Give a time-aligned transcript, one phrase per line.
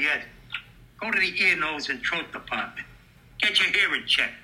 [0.00, 0.22] yet,
[1.00, 2.86] go to the ear, nose, and throat department.
[3.40, 4.41] Get your hearing checked.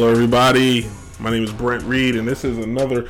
[0.00, 0.88] Hello, everybody.
[1.18, 3.06] My name is Brent Reed, and this is another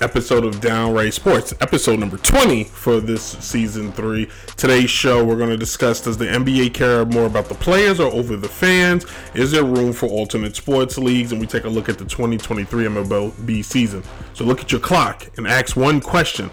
[0.00, 4.28] episode of Downright Sports, episode number 20 for this season three.
[4.56, 8.12] Today's show, we're going to discuss does the NBA care more about the players or
[8.12, 9.06] over the fans?
[9.34, 11.30] Is there room for alternate sports leagues?
[11.30, 14.02] And we take a look at the 2023 MLB season.
[14.34, 16.48] So look at your clock and ask one question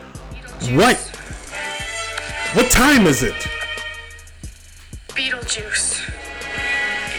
[0.75, 0.97] What?
[2.53, 3.33] What time is it?
[5.16, 6.08] Beetlejuice.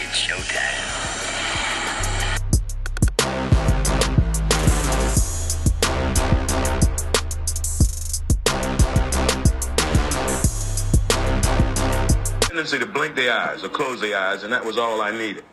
[0.05, 0.80] It's showtime.
[12.51, 15.45] Tendency to blink their eyes or close their eyes, and that was all I needed.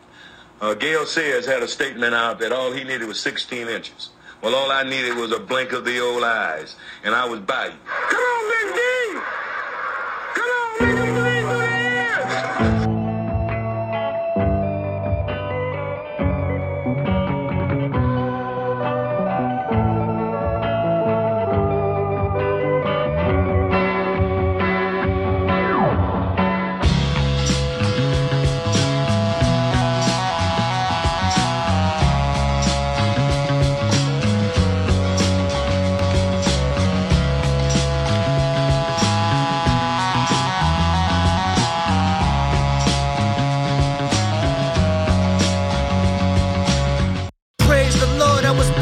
[0.61, 4.11] Uh, Gale Sayers had a statement out that all he needed was 16 inches.
[4.43, 7.67] Well, all I needed was a blink of the old eyes, and I was by
[7.67, 7.79] you.
[7.87, 9.21] Come on, Big D!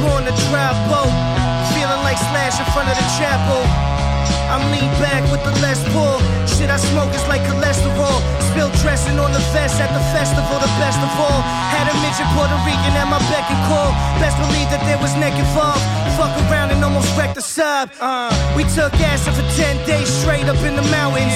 [0.07, 1.11] I was drive boat.
[1.75, 3.63] Feeling like Slash in front of the chapel.
[4.47, 6.23] I'm lean back with the less pull.
[6.47, 8.23] Shit I smoke is like cholesterol.
[8.51, 11.43] Spill dressing on the vest at the festival, the best of all.
[11.75, 13.91] Had a midget Puerto Rican at my beck and call.
[14.23, 15.83] Best believe that there was neck involved.
[16.15, 17.91] Fuck around and almost wrecked the sub.
[18.01, 21.35] Uh, we took acid for 10 days straight up in the mountains.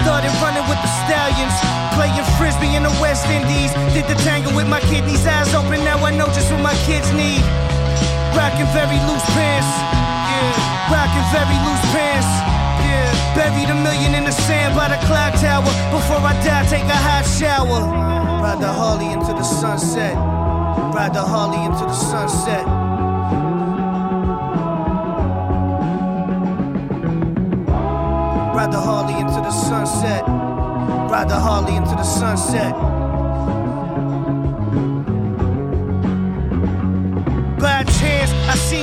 [0.00, 1.54] Started running with the stallions.
[1.98, 3.74] Playing frisbee in the West Indies.
[3.92, 5.82] Did the tango with my kidneys eyes open.
[5.84, 7.42] Now I know just what my kids need.
[8.36, 9.70] Rockin' very loose pants.
[10.30, 10.92] Yeah.
[10.92, 12.30] Rockin' very loose pants.
[12.84, 13.10] Yeah.
[13.36, 15.72] Buried a million in the sand by the clock tower.
[15.92, 17.82] Before I die, take a hot shower.
[18.42, 20.16] Ride the Harley into the sunset.
[20.16, 22.64] Ride the Harley into the sunset.
[28.56, 30.24] Ride the Harley into the sunset.
[30.26, 33.01] Ride the Harley into the sunset.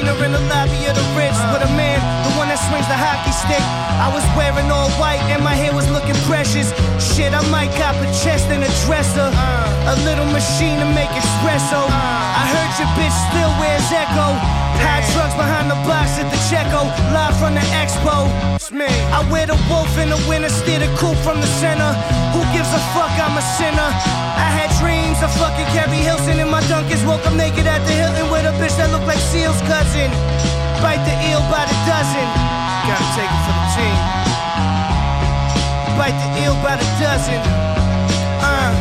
[0.09, 2.97] Her in the lobby of the Ritz with a man, the one that swings the
[2.97, 3.62] hockey stick.
[4.02, 6.74] I was wearing all white and my hair was looking precious.
[6.97, 9.30] Shit, I might cop a chest and a dresser.
[9.30, 11.86] A little machine to make espresso.
[11.86, 14.34] I heard your bitch still wears Ecko.
[14.81, 18.26] High trucks behind the box at the Checo, live from the expo.
[18.58, 18.90] It's me.
[19.14, 21.94] I wear the wolf in the winter, steer the coupe from the center.
[22.34, 23.14] Who gives a fuck?
[23.22, 23.90] I'm a sinner.
[24.41, 27.03] I had dreams of fucking Keri Hilson in my Dunkins.
[27.03, 30.07] Woke up naked at the Hilton with a bitch that looked like Seal's cousin.
[30.80, 32.28] Bite the eel by the dozen.
[32.88, 33.97] Gotta take it for the team.
[36.00, 37.40] Bite the eel by the dozen.
[38.40, 38.72] Uh.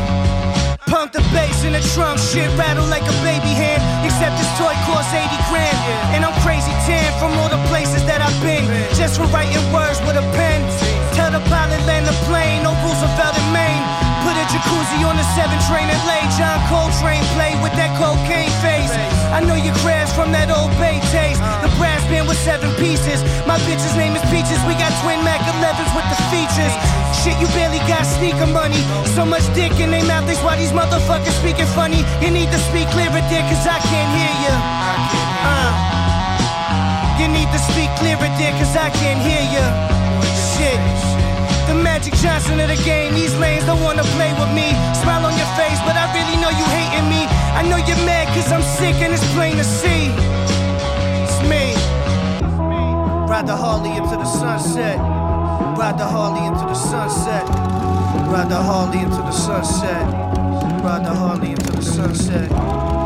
[0.87, 3.83] Pump the bass in the trunk, shit rattle like a baby hand.
[4.07, 5.79] Except this toy costs 80 grand.
[6.17, 8.65] And I'm crazy tan from all the places that I've been.
[8.97, 10.65] Just for writing words with a pen.
[11.13, 14.08] Tell the pilot land the plane, no Roosevelt in Maine.
[14.49, 18.89] Jacuzzi on the 7 train and lay John Coltrane play with that cocaine face.
[19.29, 21.37] I know you crashed from that old bay taste.
[21.61, 23.21] The brass band with seven pieces.
[23.45, 24.57] My bitch's name is Peaches.
[24.65, 26.73] We got twin Mac 11s with the features.
[27.21, 28.81] Shit, you barely got sneaker money.
[29.13, 32.01] So much dick in their mouth, that's why these motherfuckers speaking funny.
[32.25, 34.55] You need to speak clearer, dear, cause I can't hear you.
[35.45, 35.73] Uh.
[37.21, 39.67] You need to speak clearer, dear, cause I can't hear you.
[40.57, 41.18] Shit.
[41.69, 44.73] The Magic Johnson of the game, these lanes don't wanna play with me.
[45.03, 47.29] Smile on your face, but I really know you hating me.
[47.53, 50.09] I know you're mad cause I'm sick and it's plain to see.
[51.25, 51.77] It's me.
[53.29, 54.99] Ride the Harley into the sunset.
[55.79, 57.47] Ride the Harley into the sunset.
[58.33, 60.07] Ride the Harley into the sunset.
[60.83, 62.98] Ride the Harley into the sunset.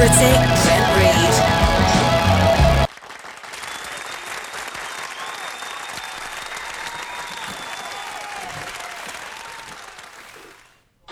[0.00, 0.16] Critic,
[0.64, 1.34] Brent Reed.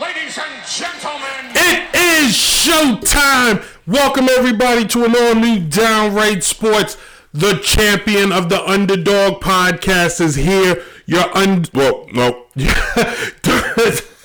[0.01, 3.63] Ladies and gentlemen, It is showtime.
[3.87, 6.97] Welcome everybody to an all new Downright Sports.
[7.35, 10.83] The champion of the underdog podcast is here.
[11.05, 12.47] Your un well no.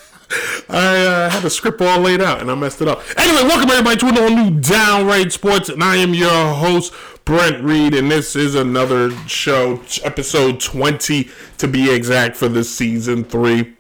[0.70, 3.02] I uh, had a script all laid out and I messed it up.
[3.18, 6.94] Anyway, welcome everybody to an new Downright Sports, and I am your host
[7.26, 13.24] Brent Reed, and this is another show, episode twenty to be exact, for this season
[13.24, 13.76] three.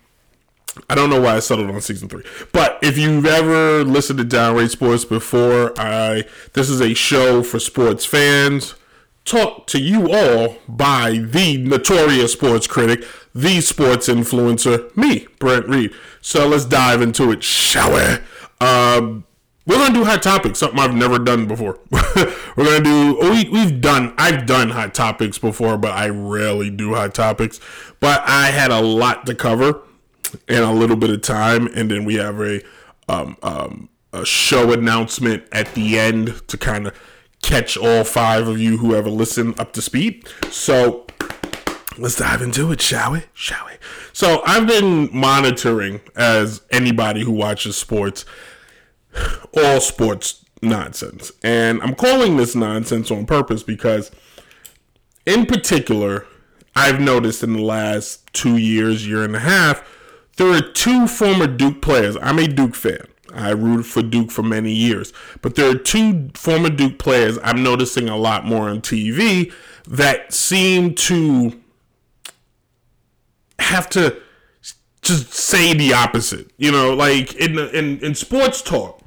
[0.90, 4.26] I don't know why I settled on season three, but if you've ever listened to
[4.26, 6.24] Downright Sports before, I
[6.54, 8.76] this is a show for sports fans,
[9.26, 15.94] taught to you all by the notorious sports critic, the sports influencer, me, Brent Reed.
[16.22, 18.66] So let's dive into it, shall we?
[18.66, 19.26] Um,
[19.66, 21.80] we're gonna do hot topics, something I've never done before.
[21.90, 26.96] we're gonna do we we've done I've done hot topics before, but I rarely do
[26.96, 27.62] hot topics.
[28.02, 29.82] But I had a lot to cover
[30.50, 32.62] in a little bit of time, and then we have a
[33.08, 36.94] um, um, a show announcement at the end to kind of
[37.44, 40.28] catch all five of you who ever listen up to speed.
[40.50, 41.06] So
[41.98, 43.24] let's dive into it, shall we?
[43.34, 43.74] Shall we?
[44.14, 48.26] So I've been monitoring as anybody who watches sports,
[49.56, 54.10] all sports nonsense, and I'm calling this nonsense on purpose because,
[55.26, 56.26] in particular,
[56.76, 59.88] I've noticed in the last two years, year and a half,
[60.38, 62.18] there are two former Duke players.
[62.22, 63.06] I'm a Duke fan.
[63.34, 65.14] I rooted for Duke for many years.
[65.42, 69.54] But there are two former Duke players I'm noticing a lot more on TV
[69.88, 71.60] that seem to
[73.60, 74.22] have to
[75.02, 76.52] just say the opposite.
[76.58, 79.02] You know, like in in, in sports talk,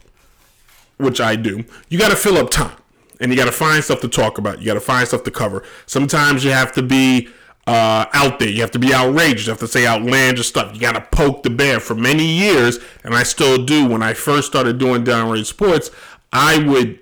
[0.99, 2.77] which I do, you got to fill up time
[3.21, 4.61] and you got to find stuff to talk about.
[4.61, 5.63] You got to find stuff to cover.
[5.87, 7.29] Sometimes you have to be
[7.67, 8.49] uh, out there.
[8.49, 9.47] You have to be outrageous.
[9.47, 10.75] You have to say outlandish stuff.
[10.75, 11.81] You got to poke the bear.
[11.81, 13.87] For many years, and I still do.
[13.89, 15.91] When I first started doing downright sports,
[16.33, 17.01] I would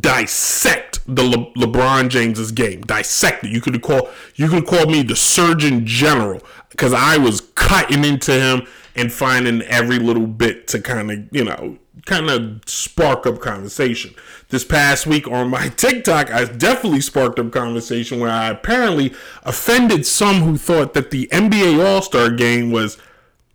[0.00, 2.82] dissect the Le- LeBron James's game.
[2.82, 3.50] Dissect it.
[3.50, 6.40] You could call you could call me the Surgeon General
[6.70, 8.66] because I was cutting into him
[8.96, 14.14] and finding every little bit to kind of you know kind of spark up conversation.
[14.48, 20.06] This past week on my TikTok, I definitely sparked up conversation where I apparently offended
[20.06, 22.98] some who thought that the NBA All Star game was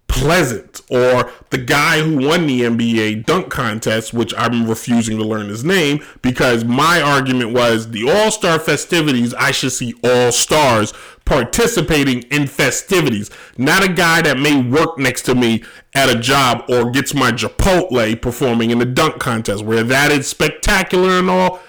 [0.09, 5.47] pleasant or the guy who won the NBA dunk contest, which I'm refusing to learn
[5.47, 10.93] his name because my argument was the All Star festivities, I should see all stars
[11.23, 15.63] participating in festivities, not a guy that may work next to me
[15.93, 20.27] at a job or gets my Chipotle performing in the dunk contest, where that is
[20.27, 21.59] spectacular and all.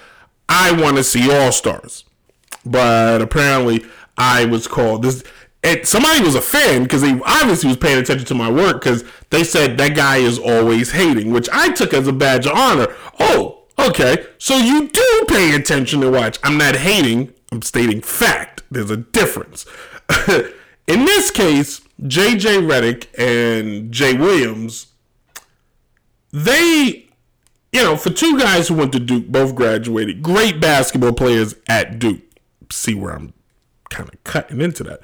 [0.49, 2.03] I want to see all stars.
[2.65, 3.85] But apparently,
[4.17, 5.23] I was called this
[5.63, 9.03] and somebody was a fan because they obviously was paying attention to my work because
[9.29, 12.87] they said that guy is always hating, which I took as a badge of honor.
[13.19, 16.39] Oh, okay, so you do pay attention to watch.
[16.43, 17.33] I'm not hating.
[17.51, 18.63] I'm stating fact.
[18.71, 19.65] There's a difference.
[20.87, 24.87] In this case, JJ Redick and Jay Williams,
[26.31, 27.07] they,
[27.71, 31.99] you know, for two guys who went to Duke, both graduated, great basketball players at
[31.99, 32.21] Duke.
[32.71, 33.33] See where I'm
[33.91, 35.01] kind of cutting into that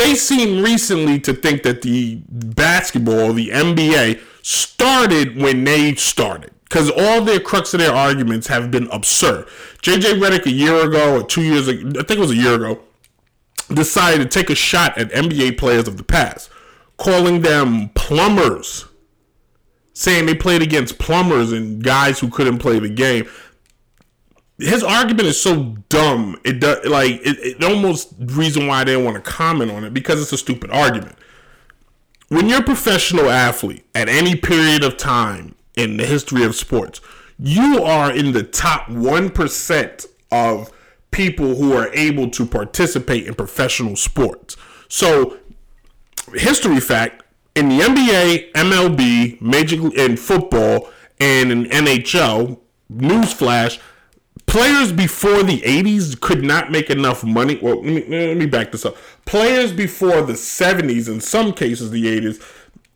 [0.00, 6.52] they seem recently to think that the basketball, the NBA, started when they started.
[6.64, 9.46] Because all their crux of their arguments have been absurd.
[9.82, 12.54] JJ Redick a year ago or two years ago, I think it was a year
[12.54, 12.80] ago,
[13.74, 16.48] decided to take a shot at NBA players of the past,
[16.96, 18.86] calling them plumbers,
[19.92, 23.28] saying they played against plumbers and guys who couldn't play the game
[24.60, 26.38] his argument is so dumb.
[26.44, 29.94] It does like it, it almost reason why I didn't want to comment on it
[29.94, 31.16] because it's a stupid argument.
[32.28, 37.00] When you're a professional athlete at any period of time in the history of sports,
[37.38, 40.70] you are in the top one percent of
[41.10, 44.56] people who are able to participate in professional sports.
[44.88, 45.38] So,
[46.34, 47.24] history fact
[47.54, 52.58] in the NBA, MLB, Major in football, and in NHL,
[52.92, 53.78] newsflash
[54.50, 57.58] players before the 80s could not make enough money.
[57.62, 58.96] Well, let me, let me back this up.
[59.24, 62.42] Players before the 70s, in some cases the 80s,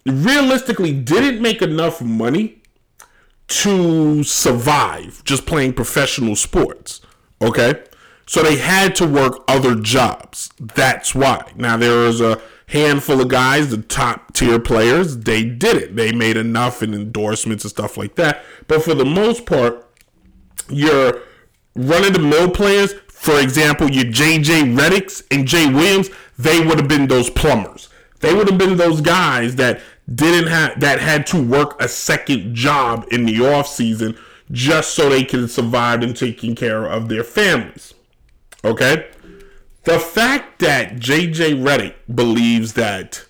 [0.05, 2.61] realistically didn't make enough money
[3.47, 7.01] to survive just playing professional sports.
[7.41, 7.85] Okay?
[8.27, 10.51] So they had to work other jobs.
[10.59, 11.53] That's why.
[11.55, 15.95] Now there is a handful of guys, the top tier players, they did it.
[15.95, 18.43] They made enough in endorsements and stuff like that.
[18.67, 19.89] But for the most part,
[20.69, 21.21] your
[21.75, 26.79] run of the mill players, for example, your JJ Redicks and Jay Williams, they would
[26.79, 27.89] have been those plumbers.
[28.21, 29.81] They would have been those guys that
[30.13, 34.19] didn't have that had to work a second job in the off season
[34.51, 37.95] just so they could survive and taking care of their families.
[38.63, 39.09] Okay?
[39.85, 43.25] The fact that JJ Redick believes that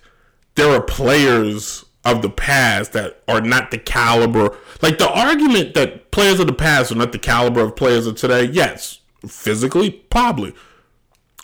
[0.55, 6.11] there are players of the past that are not the caliber, like the argument that
[6.11, 10.53] players of the past are not the caliber of players of today, yes, physically, probably.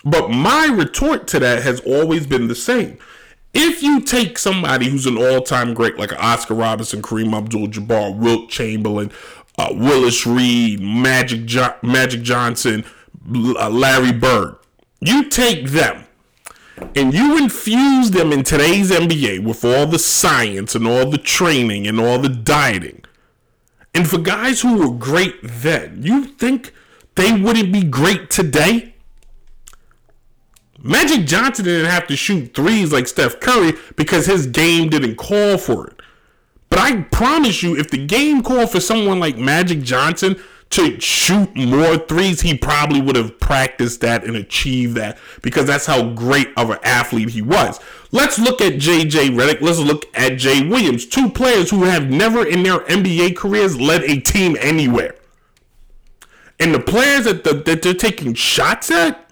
[0.04, 2.98] But my retort to that has always been the same.
[3.54, 9.10] If you take somebody who's an all-time great like Oscar Robertson, Kareem Abdul-Jabbar, Wilt Chamberlain,
[9.58, 12.84] uh, Willis Reed, Magic jo- Magic Johnson,
[13.34, 14.56] uh, Larry Bird,
[15.00, 16.04] you take them
[16.94, 21.86] and you infuse them in today's NBA with all the science and all the training
[21.86, 23.04] and all the dieting.
[23.94, 26.72] And for guys who were great then, you think
[27.14, 28.94] they wouldn't be great today?
[30.78, 35.58] Magic Johnson didn't have to shoot threes like Steph Curry because his game didn't call
[35.58, 36.00] for it.
[36.68, 41.54] But I promise you, if the game called for someone like Magic Johnson to shoot
[41.54, 46.48] more threes, he probably would have practiced that and achieved that because that's how great
[46.56, 47.78] of an athlete he was.
[48.10, 49.60] Let's look at JJ Redick.
[49.60, 51.06] Let's look at Jay Williams.
[51.06, 55.14] Two players who have never in their NBA careers led a team anywhere.
[56.58, 59.30] And the players that, the, that they're taking shots at,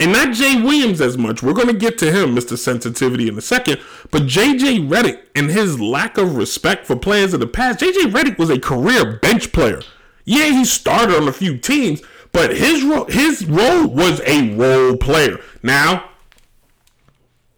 [0.00, 1.42] and not Jay Williams as much.
[1.42, 2.58] We're going to get to him, Mr.
[2.58, 3.80] Sensitivity, in a second.
[4.10, 8.36] But JJ Redick and his lack of respect for players of the past, JJ Redick
[8.36, 9.80] was a career bench player.
[10.24, 12.02] Yeah, he started on a few teams,
[12.32, 15.38] but his role, his role was a role player.
[15.62, 16.10] Now,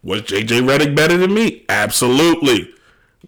[0.03, 1.65] was JJ Redick better than me?
[1.69, 2.73] Absolutely.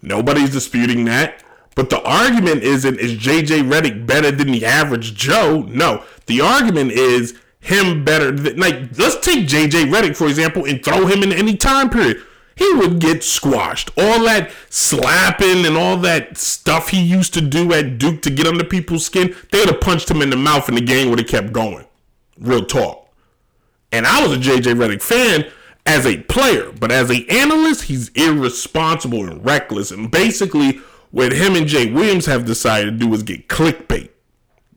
[0.01, 1.43] Nobody's disputing that.
[1.75, 5.61] But the argument isn't is JJ Redick better than the average Joe?
[5.69, 6.03] No.
[6.25, 8.31] The argument is him better.
[8.31, 12.21] Than, like, let's take JJ Redick, for example, and throw him in any time period.
[12.59, 13.89] He would get squashed.
[13.97, 18.47] All that slapping and all that stuff he used to do at Duke to get
[18.47, 21.19] under people's skin, they would have punched him in the mouth and the game would
[21.19, 21.85] have kept going.
[22.37, 23.07] Real talk.
[23.93, 25.49] And I was a JJ Redick fan
[25.85, 29.89] as a player, but as an analyst, he's irresponsible and reckless.
[29.89, 34.09] And basically, what him and Jay Williams have decided to do is get clickbait,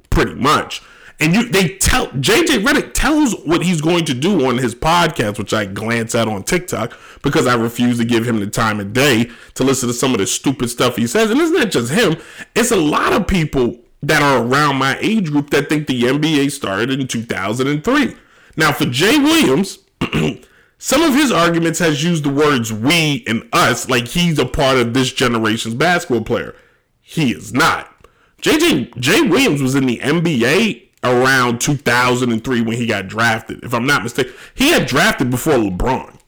[0.08, 0.82] pretty much.
[1.22, 5.38] And you, they tell JJ Redick tells what he's going to do on his podcast,
[5.38, 8.92] which I glance at on TikTok because I refuse to give him the time of
[8.92, 11.30] day to listen to some of the stupid stuff he says.
[11.30, 12.16] And it's not just him;
[12.56, 16.50] it's a lot of people that are around my age group that think the NBA
[16.50, 18.16] started in 2003.
[18.56, 19.78] Now, for Jay Williams,
[20.78, 24.76] some of his arguments has used the words "we" and "us" like he's a part
[24.76, 26.56] of this generation's basketball player.
[27.00, 28.08] He is not.
[28.42, 33.64] JJ Jay Williams was in the NBA around 2003 when he got drafted.
[33.64, 36.18] If I'm not mistaken, he had drafted before LeBron.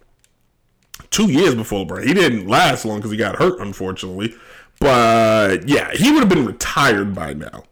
[1.11, 2.05] Two years before LeBron.
[2.05, 4.35] He didn't last long because he got hurt, unfortunately.
[4.81, 7.65] But yeah, he would have been retired by now.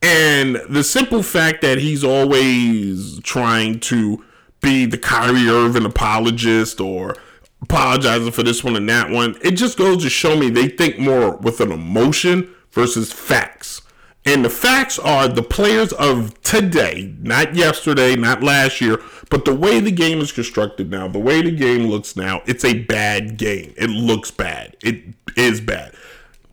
[0.00, 4.24] And the simple fact that he's always trying to
[4.60, 7.16] be the Kyrie Irving apologist or
[7.62, 10.98] apologizing for this one and that one, it just goes to show me they think
[10.98, 13.82] more with an emotion versus facts.
[14.28, 19.54] And the facts are the players of today, not yesterday, not last year, but the
[19.54, 23.38] way the game is constructed now, the way the game looks now, it's a bad
[23.38, 23.72] game.
[23.78, 24.76] It looks bad.
[24.82, 25.02] It
[25.34, 25.94] is bad.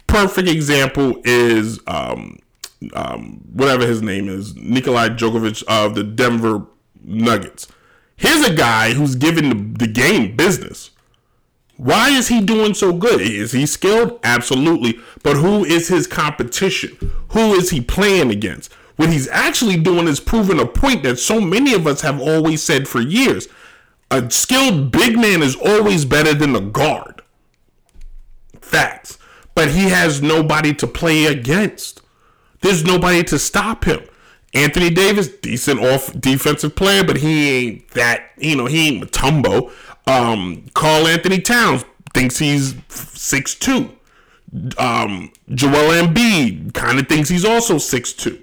[0.07, 2.39] Perfect example is um,
[2.93, 6.65] um, whatever his name is, Nikolai Djokovic of the Denver
[7.03, 7.67] Nuggets.
[8.15, 10.91] Here's a guy who's given the, the game business.
[11.75, 13.19] Why is he doing so good?
[13.19, 14.17] Is he skilled?
[14.23, 14.97] Absolutely.
[15.23, 16.97] But who is his competition?
[17.35, 18.71] Who is he playing against?
[18.95, 22.63] What he's actually doing is proving a point that so many of us have always
[22.63, 23.49] said for years.
[24.09, 27.21] A skilled big man is always better than a guard.
[28.61, 29.17] Facts.
[29.53, 32.01] But he has nobody to play against.
[32.61, 33.99] There's nobody to stop him.
[34.53, 39.73] Anthony Davis, decent off defensive player, but he ain't that, you know, he ain't Mutombo.
[40.07, 43.94] Um, Karl-Anthony Towns thinks he's six two.
[44.77, 48.41] Um, Joel Embiid kind of thinks he's also six two.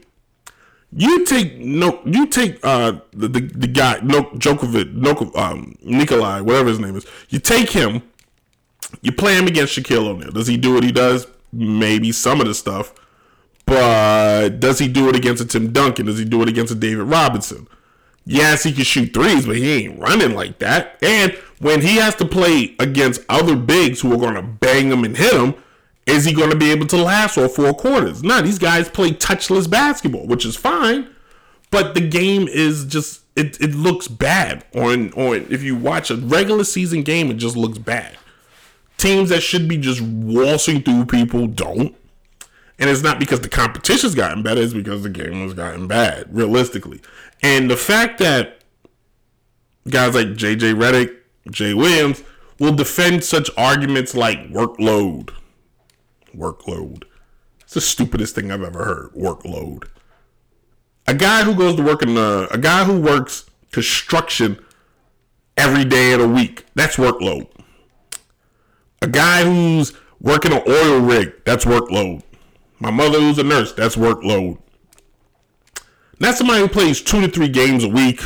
[0.94, 6.40] You take no, you take uh the the, the guy no Djokovic, no um Nikolai,
[6.40, 7.06] whatever his name is.
[7.30, 8.02] You take him,
[9.00, 10.32] you play him against Shaquille O'Neal.
[10.32, 11.26] Does he do what he does?
[11.50, 12.92] Maybe some of the stuff,
[13.64, 16.06] but does he do it against a Tim Duncan?
[16.06, 17.68] Does he do it against a David Robinson?
[18.24, 20.98] Yes, he can shoot threes, but he ain't running like that.
[21.02, 25.04] And when he has to play against other bigs who are going to bang him
[25.04, 25.54] and hit him,
[26.06, 28.22] is he going to be able to last all four quarters?
[28.22, 31.08] No, these guys play touchless basketball, which is fine,
[31.70, 36.16] but the game is just it, it looks bad on on if you watch a
[36.16, 38.16] regular season game, it just looks bad.
[38.98, 41.96] Teams that should be just waltzing through people don't.
[42.78, 46.34] And it's not because the competition's gotten better, it's because the game has gotten bad,
[46.34, 47.00] realistically.
[47.42, 48.58] And the fact that
[49.88, 51.16] guys like JJ Redick,
[51.50, 52.22] Jay Williams
[52.58, 55.30] will defend such arguments like workload.
[56.36, 57.04] Workload.
[57.60, 59.12] It's the stupidest thing I've ever heard.
[59.12, 59.88] Workload.
[61.06, 64.64] A guy who goes to work in the, a guy who works construction
[65.56, 66.66] every day of the week.
[66.74, 67.48] That's workload.
[69.00, 71.44] A guy who's working an oil rig.
[71.44, 72.22] That's workload.
[72.78, 73.72] My mother who's a nurse.
[73.72, 74.58] That's workload.
[76.20, 78.20] Not somebody who plays two to three games a week,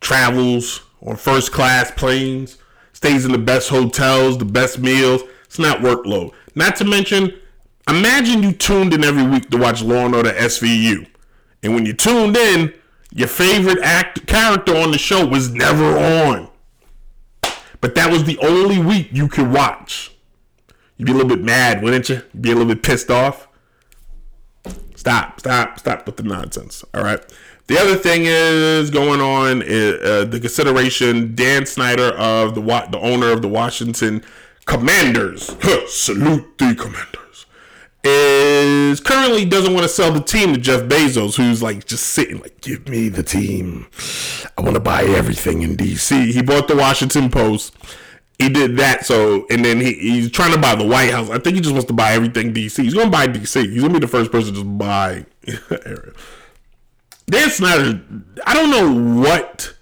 [0.00, 2.58] travels on first class planes,
[2.92, 5.22] stays in the best hotels, the best meals.
[5.50, 6.32] It's not workload.
[6.54, 7.36] Not to mention,
[7.88, 11.08] imagine you tuned in every week to watch Law and Order SVU.
[11.64, 12.72] And when you tuned in,
[13.12, 16.50] your favorite act character on the show was never on.
[17.80, 20.12] But that was the only week you could watch.
[20.96, 22.22] You'd be a little bit mad, wouldn't you?
[22.32, 23.48] You'd be a little bit pissed off.
[24.94, 26.84] Stop, stop, stop with the nonsense.
[26.94, 27.20] All right.
[27.66, 31.34] The other thing is going on is, uh, the consideration.
[31.34, 34.22] Dan Snyder of the the owner of the Washington
[34.66, 37.46] Commanders, huh, salute the Commanders,
[38.04, 42.40] is currently doesn't want to sell the team to Jeff Bezos, who's like just sitting
[42.40, 43.86] like, give me the team.
[44.56, 46.32] I want to buy everything in DC.
[46.32, 47.74] He bought the Washington Post.
[48.38, 51.28] He did that, so and then he, he's trying to buy the White House.
[51.28, 52.82] I think he just wants to buy everything DC.
[52.82, 53.70] He's gonna buy DC.
[53.70, 55.26] He's gonna be the first person to buy
[55.70, 56.12] area.
[57.28, 58.00] Dan Snyder,
[58.46, 59.74] I don't know what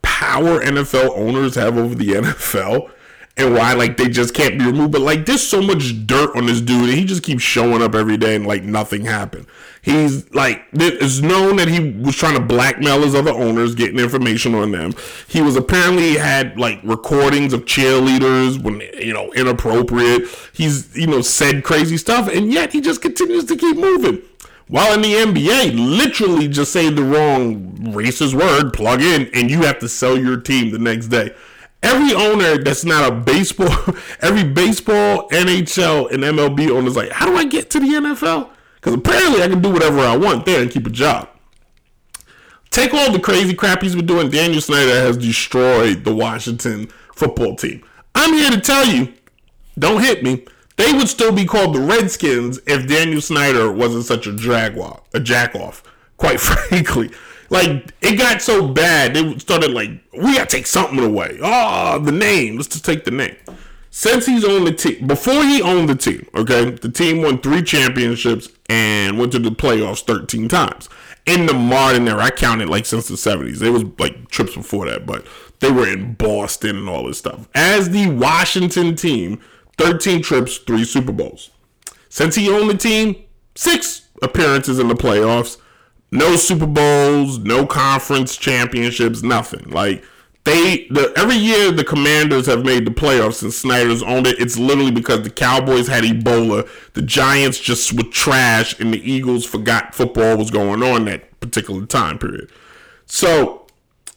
[0.00, 2.90] power NFL owners have over the NFL
[3.36, 4.92] and why like they just can't be removed.
[4.92, 7.94] But like there's so much dirt on this dude, and he just keeps showing up
[7.94, 9.46] every day and like nothing happened.
[9.82, 14.54] He's like it's known that he was trying to blackmail his other owners, getting information
[14.54, 14.94] on them.
[15.28, 20.28] He was apparently had like recordings of cheerleaders when you know inappropriate.
[20.52, 24.22] He's you know said crazy stuff, and yet he just continues to keep moving.
[24.68, 29.62] While in the NBA, literally just say the wrong racist word, plug in, and you
[29.62, 31.32] have to sell your team the next day
[31.86, 37.26] every owner that's not a baseball, every baseball, NHL, and MLB owner is like, how
[37.26, 38.50] do I get to the NFL?
[38.74, 41.28] Because apparently I can do whatever I want there and keep a job.
[42.70, 44.28] Take all the crazy crap he's been doing.
[44.28, 47.82] Daniel Snyder has destroyed the Washington football team.
[48.14, 49.14] I'm here to tell you,
[49.78, 50.44] don't hit me.
[50.76, 55.20] They would still be called the Redskins if Daniel Snyder wasn't such a jaguar, a
[55.20, 55.82] jack off.
[56.18, 57.10] Quite frankly,
[57.50, 61.38] like it got so bad, they started like, we gotta take something away.
[61.42, 62.56] Oh, the name.
[62.56, 63.36] Let's just take the name.
[63.90, 67.62] Since he's owned the team, before he owned the team, okay, the team won three
[67.62, 70.90] championships and went to the playoffs 13 times.
[71.24, 73.62] In the modern era, I counted like since the 70s.
[73.62, 75.26] It was like trips before that, but
[75.60, 77.48] they were in Boston and all this stuff.
[77.54, 79.40] As the Washington team,
[79.78, 81.50] 13 trips, three Super Bowls.
[82.10, 83.16] Since he owned the team,
[83.54, 85.56] six appearances in the playoffs,
[86.10, 89.70] no Super Bowls, no conference championships, nothing.
[89.70, 90.04] Like
[90.44, 94.38] they the every year the Commanders have made the playoffs since Snyder's owned it.
[94.38, 99.44] It's literally because the Cowboys had Ebola, the Giants just were trash, and the Eagles
[99.44, 102.50] forgot football was going on that particular time period.
[103.06, 103.66] So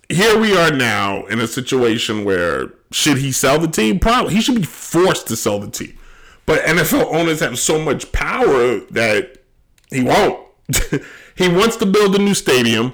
[0.08, 4.00] here we are now in a situation where should he sell the team?
[4.00, 5.98] Probably he should be forced to sell the team.
[6.46, 9.44] But NFL owners have so much power that
[9.92, 10.48] he won't.
[11.40, 12.92] He wants to build a new stadium.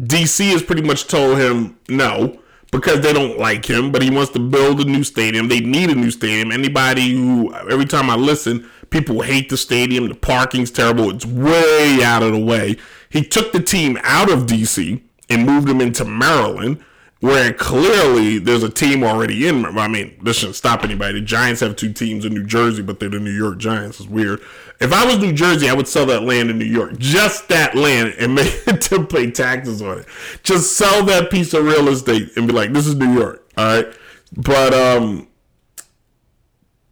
[0.00, 2.40] DC has pretty much told him no
[2.72, 5.48] because they don't like him, but he wants to build a new stadium.
[5.48, 6.50] They need a new stadium.
[6.50, 10.08] Anybody who, every time I listen, people hate the stadium.
[10.08, 11.10] The parking's terrible.
[11.10, 12.78] It's way out of the way.
[13.10, 16.82] He took the team out of DC and moved them into Maryland
[17.20, 19.64] where clearly there's a team already in.
[19.64, 21.14] I mean, this shouldn't stop anybody.
[21.14, 23.98] The Giants have two teams in New Jersey, but they're the New York Giants.
[23.98, 24.40] It's weird.
[24.80, 27.74] If I was New Jersey, I would sell that land in New York, just that
[27.74, 30.06] land, and make to pay taxes on it.
[30.44, 33.64] Just sell that piece of real estate and be like, "This is New York." All
[33.64, 33.92] right,
[34.36, 35.26] but um,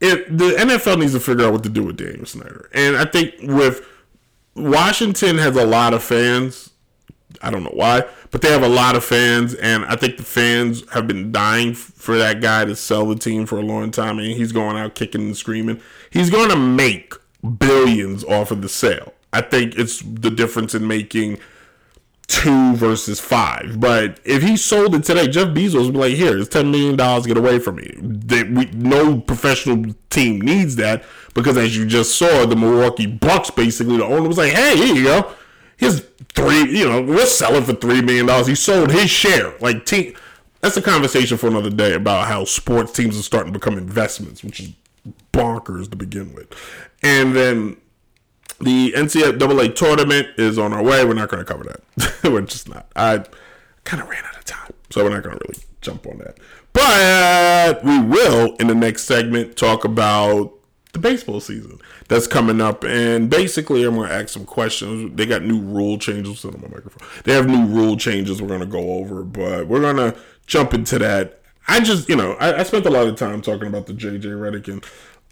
[0.00, 3.04] it the NFL needs to figure out what to do with Daniel Snyder, and I
[3.04, 3.86] think with
[4.56, 6.70] Washington has a lot of fans.
[7.42, 10.22] I don't know why, but they have a lot of fans, and I think the
[10.22, 14.18] fans have been dying for that guy to sell the team for a long time,
[14.18, 15.80] and he's going out kicking and screaming.
[16.10, 17.14] He's going to make
[17.58, 19.12] billions off of the sale.
[19.32, 21.38] I think it's the difference in making
[22.26, 23.78] two versus five.
[23.78, 26.96] But if he sold it today, Jeff Bezos would be like, "Here, it's ten million
[26.96, 27.26] dollars.
[27.26, 32.16] Get away from me." That we no professional team needs that because, as you just
[32.16, 35.30] saw, the Milwaukee Bucks basically the owner was like, "Hey, here you go.
[35.76, 36.00] Here's
[36.36, 36.78] three.
[36.78, 39.54] You know, we'll sell it for three million dollars." He sold his share.
[39.60, 40.14] Like team.
[40.60, 44.42] That's a conversation for another day about how sports teams are starting to become investments,
[44.42, 44.72] which is
[45.32, 46.52] bonkers to begin with.
[47.02, 47.76] And then
[48.60, 51.04] the NCAA tournament is on our way.
[51.04, 52.20] We're not going to cover that.
[52.24, 52.90] we're just not.
[52.96, 53.24] I
[53.84, 56.38] kind of ran out of time, so we're not going to really jump on that.
[56.72, 60.52] But we will in the next segment talk about
[60.96, 61.78] the baseball season
[62.08, 65.14] that's coming up, and basically I'm going to ask some questions.
[65.14, 66.44] They got new rule changes.
[66.44, 67.06] On my microphone.
[67.24, 70.74] They have new rule changes we're going to go over, but we're going to jump
[70.74, 71.40] into that.
[71.68, 74.22] I just, you know, I, I spent a lot of time talking about the JJ
[74.22, 74.84] Redick and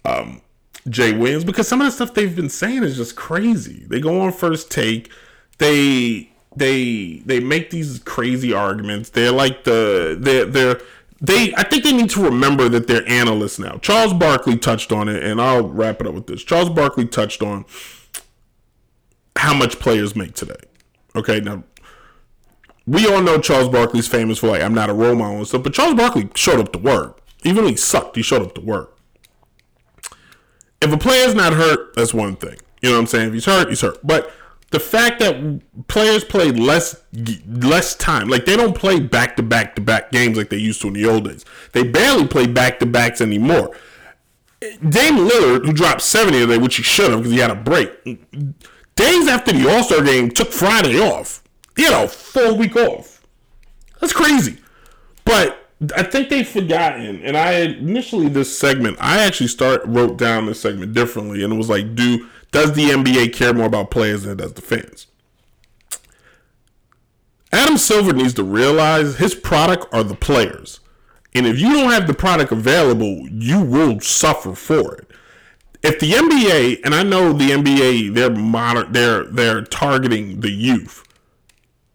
[0.03, 0.41] um,
[0.89, 3.85] Jay Williams because some of the stuff they've been saying is just crazy.
[3.87, 5.11] They go on first take,
[5.57, 9.09] they they they make these crazy arguments.
[9.09, 10.81] They're like the they're they're
[11.21, 13.77] they I think they need to remember that they're analysts now.
[13.77, 16.43] Charles Barkley touched on it, and I'll wrap it up with this.
[16.43, 17.65] Charles Barkley touched on
[19.37, 20.55] how much players make today.
[21.15, 21.63] Okay, now
[22.85, 25.63] we all know Charles Barkley's famous for like I'm not a role model and stuff,
[25.63, 27.21] but Charles Barkley showed up to work.
[27.43, 28.97] Even though he sucked, he showed up to work.
[30.81, 32.57] If a player's not hurt, that's one thing.
[32.81, 33.27] You know what I'm saying?
[33.29, 34.05] If he's hurt, he's hurt.
[34.05, 34.31] But
[34.75, 37.01] the fact that players play less
[37.47, 40.81] less time, like they don't play back to back to back games like they used
[40.81, 41.45] to in the old days.
[41.71, 43.73] They barely play back to backs anymore.
[44.59, 48.03] Dame Lillard, who dropped 70 today, which he should have because he had a break,
[48.03, 51.41] days after the All Star game, took Friday off.
[51.77, 53.25] He had a full week off.
[54.01, 54.57] That's crazy.
[55.23, 60.47] But I think they've forgotten, and I initially this segment, I actually start wrote down
[60.47, 64.23] this segment differently, and it was like, do does the NBA care more about players
[64.23, 65.07] than does the fans?
[67.51, 70.79] Adam Silver needs to realize his product are the players,
[71.33, 75.11] and if you don't have the product available, you will suffer for it.
[75.83, 81.03] If the NBA, and I know the NBA, they're modern, they're they're targeting the youth.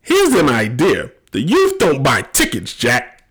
[0.02, 3.24] Here's an idea: the youth don't buy tickets, Jack.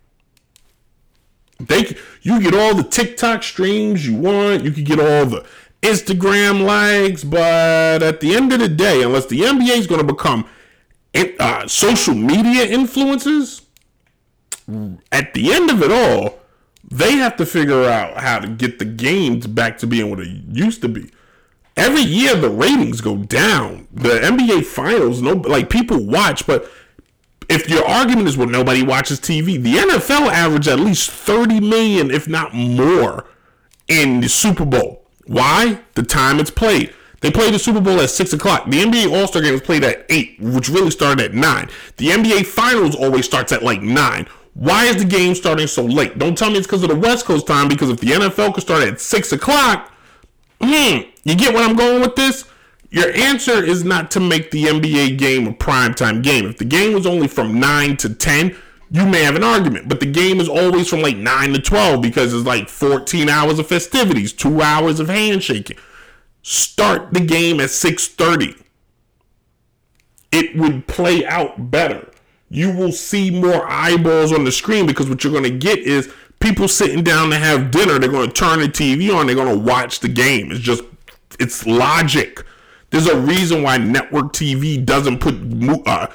[1.60, 5.46] They you get all the TikTok streams you want, you can get all the
[5.82, 10.14] Instagram likes, but at the end of the day, unless the NBA is going to
[10.14, 10.46] become
[11.16, 13.64] uh, social media influencers,
[15.12, 16.40] at the end of it all,
[16.92, 20.28] they have to figure out how to get the games back to being what it
[20.28, 21.10] used to be.
[21.78, 23.88] Every year, the ratings go down.
[23.94, 26.70] The NBA finals, no, like people watch, but
[27.48, 32.12] if your argument is well nobody watches TV, the NFL averaged at least 30 million,
[32.12, 33.26] if not more,
[33.88, 34.99] in the Super Bowl.
[35.30, 35.80] Why?
[35.94, 36.92] The time it's played.
[37.22, 38.66] They played the Super Bowl at six o'clock.
[38.66, 41.70] The NBA All Star Game was played at eight, which really started at nine.
[41.98, 44.26] The NBA Finals always starts at like nine.
[44.56, 46.18] Why is the game starting so late?
[46.18, 47.68] Don't tell me it's because of the West Coast time.
[47.68, 49.94] Because if the NFL could start at six o'clock,
[50.60, 52.46] hmm, you get what I'm going with this?
[52.90, 56.46] Your answer is not to make the NBA game a primetime game.
[56.46, 58.58] If the game was only from 9 to 10,
[58.92, 59.88] you may have an argument.
[59.88, 63.60] But the game is always from like 9 to 12 because it's like 14 hours
[63.60, 65.78] of festivities, 2 hours of handshaking.
[66.42, 68.56] Start the game at 6:30.
[70.32, 72.10] It would play out better.
[72.50, 76.12] You will see more eyeballs on the screen because what you're going to get is
[76.40, 78.00] people sitting down to have dinner.
[78.00, 79.28] They're going to turn the TV on.
[79.28, 80.52] They're going to watch the game.
[80.52, 80.84] It's just
[81.40, 82.44] it's logic.
[82.90, 85.36] There's a reason why network TV doesn't put
[85.88, 86.08] uh,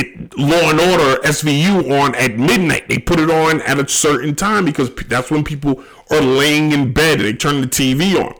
[0.00, 2.88] it, Law and Order SVU on at midnight.
[2.88, 6.92] They put it on at a certain time because that's when people are laying in
[6.92, 7.20] bed.
[7.20, 8.34] They turn the TV on.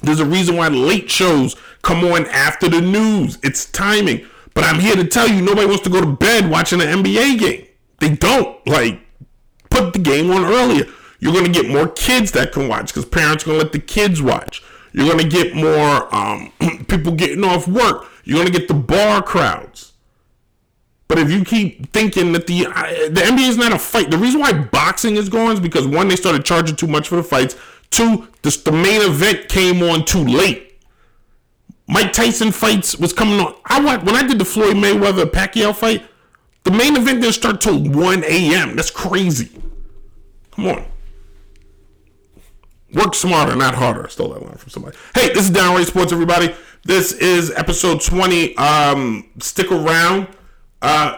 [0.00, 3.38] There's a reason why late shows come on after the news.
[3.42, 4.26] It's timing.
[4.54, 7.38] But I'm here to tell you, nobody wants to go to bed watching an NBA
[7.38, 7.66] game.
[8.00, 8.64] They don't.
[8.66, 9.00] Like,
[9.70, 10.86] put the game on earlier.
[11.20, 13.72] You're going to get more kids that can watch because parents are going to let
[13.72, 14.62] the kids watch.
[14.92, 16.52] You're going to get more um,
[16.88, 18.06] people getting off work.
[18.24, 19.87] You're going to get the bar crowds.
[21.08, 24.40] But if you keep thinking that the the NBA is not a fight, the reason
[24.40, 27.56] why boxing is going is because one, they started charging too much for the fights.
[27.90, 30.78] Two, this, the main event came on too late.
[31.88, 33.54] Mike Tyson fights was coming on.
[33.64, 36.04] I watched, when I did the Floyd Mayweather Pacquiao fight.
[36.64, 38.76] The main event didn't start till 1 a.m.
[38.76, 39.48] That's crazy.
[40.50, 40.84] Come on.
[42.92, 44.04] Work smarter, not harder.
[44.04, 44.96] I stole that line from somebody.
[45.14, 46.54] Hey, this is Downright Sports, everybody.
[46.84, 48.56] This is episode 20.
[48.56, 50.26] Um, stick around,
[50.82, 51.16] uh,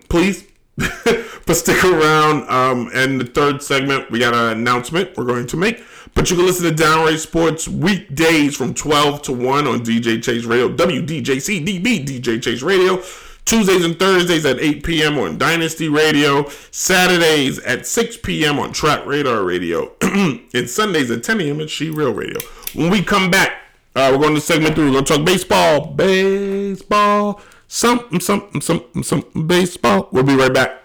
[0.08, 0.46] please.
[0.76, 2.48] but stick around.
[2.48, 5.82] Um, and the third segment, we got an announcement we're going to make.
[6.14, 10.44] But you can listen to Downright Sports weekdays from 12 to 1 on DJ Chase
[10.44, 13.02] Radio, WDJCDB, DJ Chase Radio.
[13.44, 15.18] Tuesdays and Thursdays at 8 p.m.
[15.18, 18.58] on Dynasty Radio, Saturdays at 6 p.m.
[18.58, 21.60] on Trap Radar Radio, and Sundays at 10 a.m.
[21.60, 22.38] at She Real Radio.
[22.74, 23.52] When we come back,
[23.96, 24.84] uh, we're going to segment three.
[24.84, 30.08] We're going to talk baseball, baseball, something, something, something, something, baseball.
[30.10, 30.82] We'll be right back.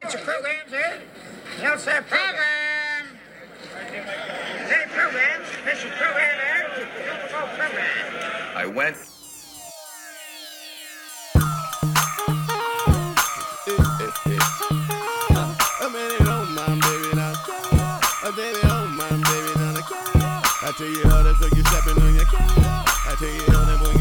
[0.00, 1.02] Special programs here.
[1.60, 3.18] No, sir, program.
[3.84, 6.88] Any program, special program there.
[7.28, 8.56] Program.
[8.56, 8.96] I went.
[15.80, 17.34] A minute on my baby now.
[18.24, 19.74] A baby on my baby now.
[20.62, 22.24] I tell you how that's like you stepping on your
[23.14, 24.00] I tell you how that when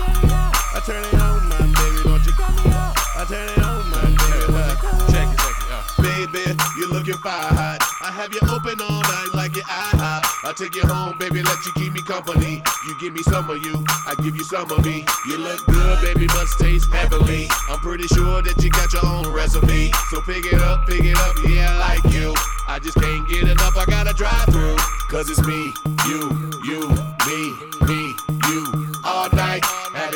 [0.00, 2.32] I turn it on my baby, don't you
[2.62, 2.92] here?
[3.18, 4.54] I turn it on my baby.
[4.54, 6.32] uh, Check it, check it.
[6.32, 7.78] Baby, you looking fire hot.
[8.02, 10.22] I have you open all night like your IHOP.
[10.44, 12.62] I'll take you home, baby, let you keep me company.
[12.86, 15.04] You give me some of you, I give you some of me.
[15.26, 17.48] You look good, baby, must taste heavenly.
[17.68, 19.90] I'm pretty sure that you got your own recipe.
[20.10, 22.34] So pick it up, pick it up, yeah, I like you.
[22.68, 24.76] I just can't get enough, I gotta drive through.
[25.10, 25.72] Cause it's me,
[26.06, 26.30] you,
[26.62, 26.86] you,
[27.26, 27.40] me,
[27.86, 28.07] me,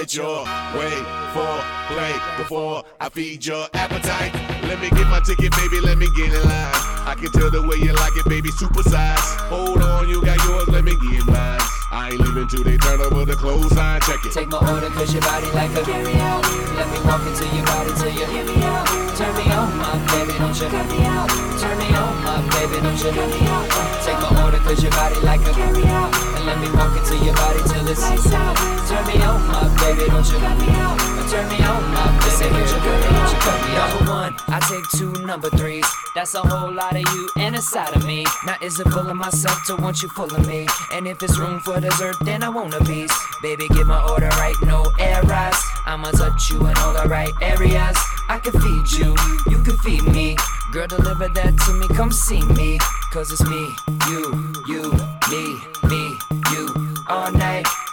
[0.03, 0.43] have it your
[0.79, 0.95] way
[1.33, 1.55] for
[1.87, 4.35] play before I feed your appetite.
[4.67, 6.75] Let me get my ticket, baby, let me get in line.
[7.07, 9.19] I can tell the way you like it, baby, super size.
[9.51, 11.61] Hold on, you got yours, let me get mine.
[11.93, 14.33] I ain't leaving till they turn over the clothesline, check it.
[14.33, 16.43] Take my order cause your body like a carry out.
[16.75, 18.87] Let me walk into your body till you hear me out.
[19.15, 21.29] Turn me on, my baby, don't you cut me out.
[21.61, 23.67] Turn me on, my baby, don't you cut me out.
[24.03, 26.11] Take my order cause your body like a carry out.
[26.35, 27.61] And let me walk into your body
[27.99, 28.57] out.
[28.89, 30.99] Turn me on, my baby, don't you cut me out.
[31.31, 32.53] Turn me on, my baby.
[32.53, 33.89] Don't you cut me out.
[33.99, 35.85] Number one, I take two number threes.
[36.15, 38.25] That's a whole lot of you and a side of me.
[38.47, 40.67] Now is it full of myself to want you full of me?
[40.93, 43.13] And if it's room for dessert, then I want a piece.
[43.43, 45.57] Baby, get my order right, no errors.
[45.87, 47.97] I'ma touch you in all the right areas.
[48.29, 49.17] I can feed you,
[49.51, 50.37] you can feed me.
[50.73, 52.79] Girl, deliver that to me, come see me.
[53.13, 53.75] Cause it's me,
[54.09, 54.93] you, you,
[55.31, 56.19] me, me,
[56.51, 56.93] you.
[57.09, 57.52] All night,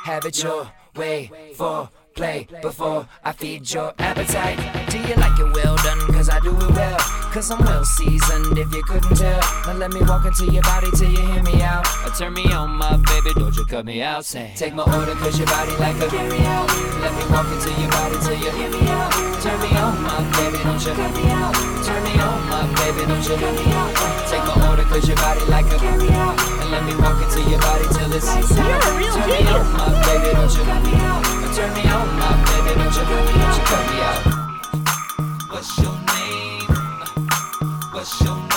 [0.09, 1.87] have it your way for
[2.19, 4.59] play before I feed your appetite.
[4.91, 5.99] Do you like it well done?
[6.11, 6.99] Cause I do it well.
[7.31, 9.39] Cause I'm well seasoned if you couldn't tell.
[9.65, 11.87] Now let me walk into your body till you hear me out.
[12.03, 14.25] Or turn me on, my baby, don't you cut me out.
[14.25, 16.67] Say, take my order cause your body like a carry out.
[16.99, 19.11] Let me walk into your body till you hear me out.
[19.39, 21.55] Turn me on, my baby, don't you cut me out.
[21.87, 23.91] Turn me on, my baby, don't you cut me out.
[24.27, 26.35] Take my order cause your body like a carry out.
[26.59, 29.63] And let me walk into your body till it's You're a real Turn me on,
[29.71, 31.39] my baby, don't you cut me out.
[31.55, 32.08] Turn me on,
[32.47, 34.23] baby, don't you me, don't you me out.
[35.49, 36.67] What's your name?
[37.91, 38.48] What's your number?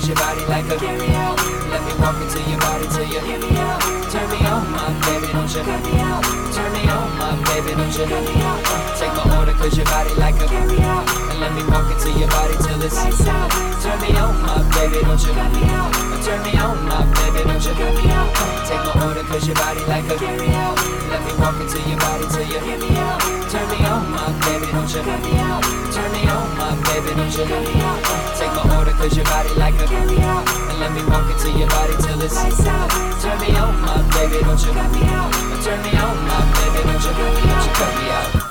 [0.00, 1.36] Cause your body like a carry out.
[1.68, 3.80] Let me walk into your body till you hear me out.
[4.08, 6.24] Turn me on, my baby, don't you cut me out.
[6.56, 8.60] Turn me on, my baby, don't you cut me out.
[8.96, 11.04] Take my order cause your body like a carry out.
[11.28, 13.50] And let me walk into your body till it's lights out.
[13.84, 15.92] Turn me on, my baby, don't you cut me out.
[16.24, 18.30] Turn me on, my baby, don't you cut me out.
[18.64, 20.80] Take my order cause your body like a carry out.
[21.12, 23.20] Let me walk into your body till you hear me out.
[23.52, 25.60] Turn me on, my baby, don't you cut me out.
[25.92, 28.00] Turn me on, my baby, don't you cut me out.
[28.38, 30.46] Take my order cause your body like a carry out.
[30.70, 32.90] And let me walk into your body till it's lights out.
[33.22, 35.32] Turn me on, my baby, don't you cut me out.
[35.64, 38.49] Turn me on, my baby, don't you cut me, don't you cut me out.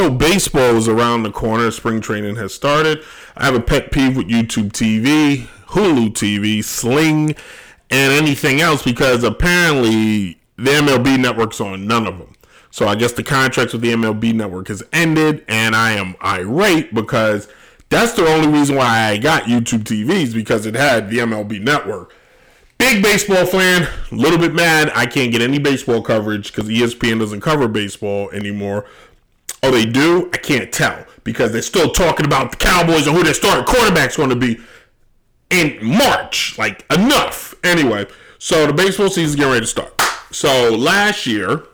[0.00, 1.70] So baseball is around the corner.
[1.70, 3.04] Spring training has started.
[3.36, 7.34] I have a pet peeve with YouTube TV, Hulu TV, Sling,
[7.90, 12.34] and anything else because apparently the MLB network's on none of them.
[12.70, 16.94] So I guess the contracts with the MLB network has ended, and I am irate
[16.94, 17.46] because
[17.90, 22.14] that's the only reason why I got YouTube TVs because it had the MLB network.
[22.78, 24.90] Big baseball fan, a little bit mad.
[24.94, 28.86] I can't get any baseball coverage because ESPN doesn't cover baseball anymore.
[29.62, 30.30] Oh, they do?
[30.32, 34.16] I can't tell because they're still talking about the Cowboys and who their starting quarterback's
[34.16, 34.58] going to be
[35.50, 36.56] in March.
[36.58, 37.54] Like, enough.
[37.62, 38.06] Anyway,
[38.38, 40.00] so the baseball season's getting ready to start.
[40.32, 41.64] So last year,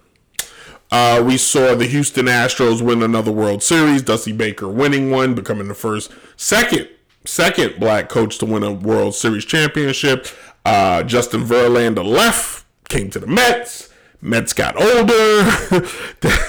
[0.91, 4.03] uh, we saw the Houston Astros win another World Series.
[4.03, 6.89] Dusty Baker winning one, becoming the first, second,
[7.25, 10.27] second black coach to win a World Series championship.
[10.65, 13.86] Uh, Justin Verlander left, came to the Mets.
[14.27, 15.45] Mets got older.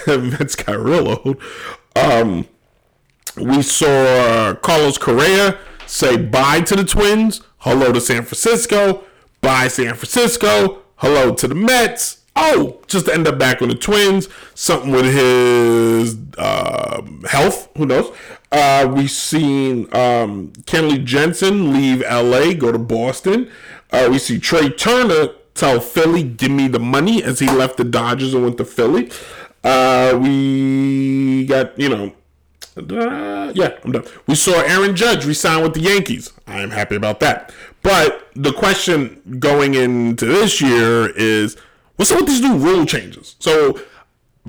[0.21, 1.41] Mets got real old.
[1.95, 2.47] Um,
[3.37, 9.03] we saw Carlos Correa say bye to the Twins, hello to San Francisco,
[9.41, 12.23] bye San Francisco, hello to the Mets.
[12.35, 14.27] Oh, just to end up back on the Twins.
[14.53, 17.67] Something with his uh, health.
[17.75, 18.15] Who knows?
[18.51, 23.49] Uh, we seen um, Kenley Jansen leave LA, go to Boston.
[23.91, 27.83] Uh, we see Trea Turner tell Philly, give me the money as he left the
[27.83, 29.11] Dodgers and went to Philly.
[29.63, 32.13] Uh, we got, you know,
[32.77, 34.05] uh, yeah, I'm done.
[34.27, 36.31] We saw Aaron Judge resign with the Yankees.
[36.45, 37.51] I am happy about that.
[37.81, 41.57] But the question going into this year is
[41.95, 43.35] what's up with these new rule changes?
[43.39, 43.79] So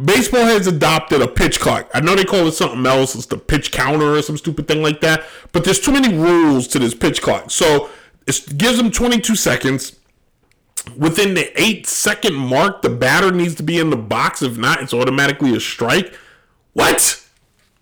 [0.04, 1.90] baseball has adopted a pitch clock.
[1.94, 3.14] I know they call it something else.
[3.14, 5.24] It's the pitch counter or some stupid thing like that.
[5.52, 7.50] But there's too many rules to this pitch clock.
[7.50, 7.88] So
[8.26, 9.97] it gives them 22 seconds.
[10.96, 14.42] Within the eight second mark, the batter needs to be in the box.
[14.42, 16.14] If not, it's automatically a strike.
[16.72, 17.24] What?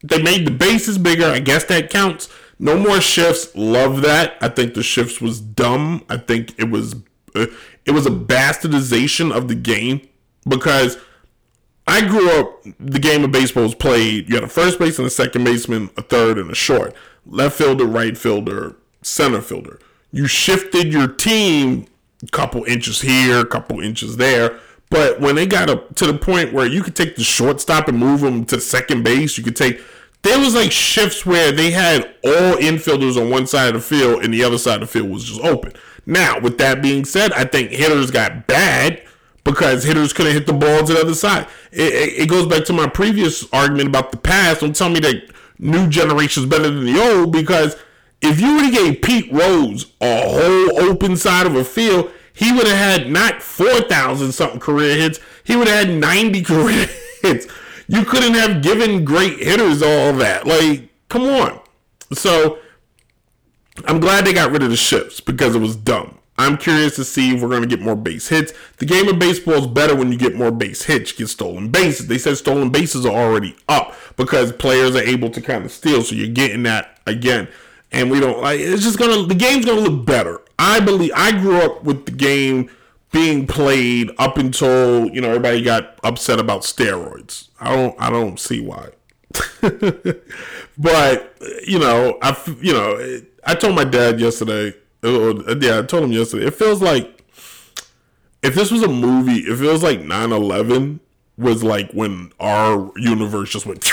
[0.03, 1.27] They made the bases bigger.
[1.27, 2.29] I guess that counts.
[2.59, 3.55] No more shifts.
[3.55, 4.37] Love that.
[4.40, 6.05] I think the shifts was dumb.
[6.09, 6.95] I think it was
[7.35, 7.47] uh,
[7.85, 10.09] it was a bastardization of the game
[10.49, 10.97] because
[11.87, 12.64] I grew up.
[12.81, 14.29] The game of baseball was played.
[14.29, 16.95] You had a first baseman, a second baseman, a third, and a short.
[17.27, 19.79] Left fielder, right fielder, center fielder.
[20.11, 21.87] You shifted your team
[22.33, 24.59] couple inches here, couple inches there.
[24.89, 27.99] But when they got up to the point where you could take the shortstop and
[27.99, 29.81] move them to second base, you could take.
[30.23, 34.25] There was like shifts where they had all infielders on one side of the field
[34.25, 35.73] and the other side of the field was just open.
[36.05, 39.03] Now, with that being said, I think hitters got bad
[39.45, 41.47] because hitters couldn't hit the ball to the other side.
[41.71, 44.61] It, it, it goes back to my previous argument about the past.
[44.61, 47.77] Don't tell me that new generation is better than the old because
[48.27, 52.53] if you would have gave Pete Rose a whole open side of a field, he
[52.53, 56.89] would have had not 4,000 something career hits, he would have had 90 career
[57.23, 57.47] hits.
[57.89, 60.47] You couldn't have given great hitters all that.
[60.47, 61.61] Like, come on.
[62.12, 62.59] So,
[63.87, 66.19] I'm glad they got rid of the shifts because it was dumb.
[66.39, 68.53] I'm curious to see if we're going to get more base hits.
[68.79, 71.71] The game of baseball is better when you get more base hits, you get stolen
[71.71, 72.09] bases.
[72.09, 76.03] They said stolen bases are already up because players are able to kind of steal.
[76.03, 77.49] So you're getting that again.
[77.97, 80.43] And we don't like it's just gonna the game's gonna look better.
[80.59, 82.69] I believe I grew up with the game
[83.11, 87.49] being played up until you know everybody got upset about steroids.
[87.59, 88.91] I don't I don't see why.
[90.79, 94.77] but you know I you know I told my dad yesterday.
[95.03, 96.47] Uh, yeah, I told him yesterday.
[96.47, 97.25] It feels like
[98.43, 101.01] if this was a movie, it feels like 9-11
[101.39, 103.87] was like when our universe just went.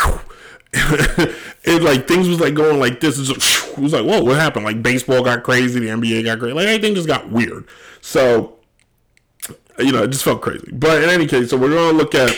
[1.64, 3.20] it like things was like going like this.
[3.20, 4.66] It was like, whoa, what happened?
[4.66, 7.68] Like baseball got crazy, the NBA got crazy, like everything just got weird.
[8.02, 8.56] So,
[9.78, 10.72] you know, it just felt crazy.
[10.72, 12.36] But in any case, so we're gonna look at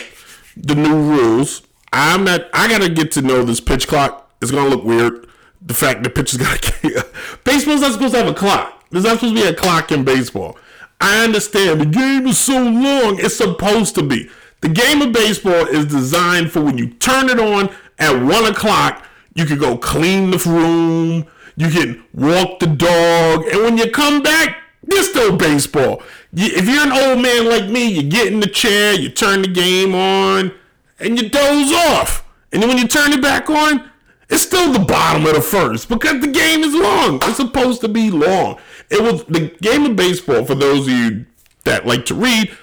[0.56, 1.62] the new rules.
[1.92, 2.48] I'm not.
[2.52, 4.30] I gotta get to know this pitch clock.
[4.42, 5.26] It's gonna look weird.
[5.62, 6.60] The fact that pitchers got
[7.44, 8.84] baseball's not supposed to have a clock.
[8.90, 10.58] There's not supposed to be a clock in baseball.
[11.00, 13.18] I understand the game is so long.
[13.18, 14.28] It's supposed to be.
[14.60, 19.04] The game of baseball is designed for when you turn it on at one o'clock.
[19.34, 21.26] You can go clean the room.
[21.56, 26.02] You can walk the dog, and when you come back, there's still baseball.
[26.32, 29.48] If you're an old man like me, you get in the chair, you turn the
[29.48, 30.52] game on,
[31.00, 32.26] and you doze off.
[32.52, 33.90] And then when you turn it back on,
[34.28, 37.20] it's still the bottom of the first because the game is long.
[37.22, 38.58] It's supposed to be long.
[38.90, 40.44] It was the game of baseball.
[40.44, 41.26] For those of you
[41.64, 42.54] that like to read,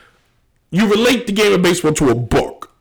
[0.69, 2.71] you relate the game of baseball to a book.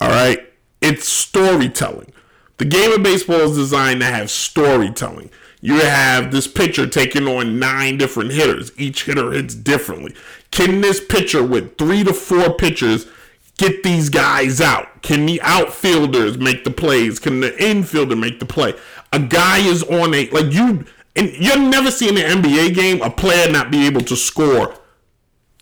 [0.00, 0.40] All right,
[0.80, 2.12] it's storytelling.
[2.58, 5.30] The game of baseball is designed to have storytelling.
[5.60, 8.72] You have this pitcher taking on nine different hitters.
[8.78, 10.14] Each hitter hits differently.
[10.50, 13.06] Can this pitcher with three to four pitchers
[13.58, 15.02] get these guys out?
[15.02, 17.18] Can the outfielders make the plays?
[17.18, 18.74] Can the infielder make the play?
[19.12, 23.02] A guy is on a like you and you'll never see in the NBA game
[23.02, 24.74] a player not be able to score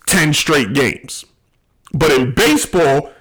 [0.05, 1.25] 10 straight games.
[1.93, 3.11] But in baseball,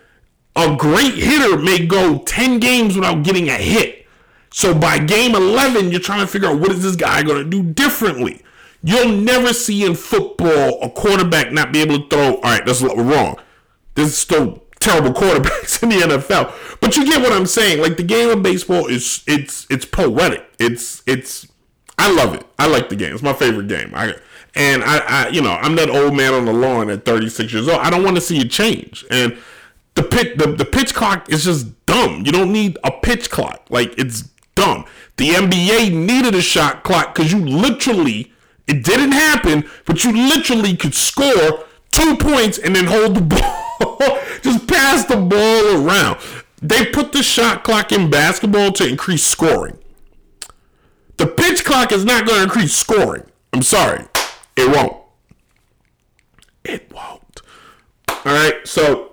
[0.58, 4.06] a great hitter may go 10 games without getting a hit.
[4.50, 7.48] So by game 11, you're trying to figure out what is this guy going to
[7.48, 8.42] do differently.
[8.82, 12.34] You'll never see in football a quarterback not be able to throw.
[12.36, 13.38] All right, that's wrong.
[13.94, 16.80] There's still terrible quarterbacks in the NFL.
[16.80, 17.80] But you get what I'm saying.
[17.80, 20.44] Like the game of baseball is it's it's poetic.
[20.58, 21.46] It's it's
[21.98, 22.44] I love it.
[22.58, 23.14] I like the game.
[23.14, 23.92] It's my favorite game.
[23.94, 24.14] I
[24.54, 27.68] and I, I you know I'm that old man on the lawn at 36 years
[27.68, 27.80] old.
[27.80, 29.04] I don't want to see it change.
[29.10, 29.36] And
[29.94, 32.24] the pitch the, the pitch clock is just dumb.
[32.24, 33.66] You don't need a pitch clock.
[33.70, 34.22] Like it's
[34.54, 34.84] dumb.
[35.16, 38.32] The NBA needed a shot clock because you literally
[38.66, 43.20] it didn't happen, but you literally could score two points and then hold the
[43.90, 44.18] ball.
[44.42, 46.18] just pass the ball around.
[46.60, 49.78] They put the shot clock in basketball to increase scoring.
[51.16, 53.24] The pitch clock is not going to increase scoring.
[53.52, 54.04] I'm sorry.
[54.56, 54.96] It won't.
[56.64, 57.40] It won't.
[58.08, 58.54] All right.
[58.64, 59.12] So,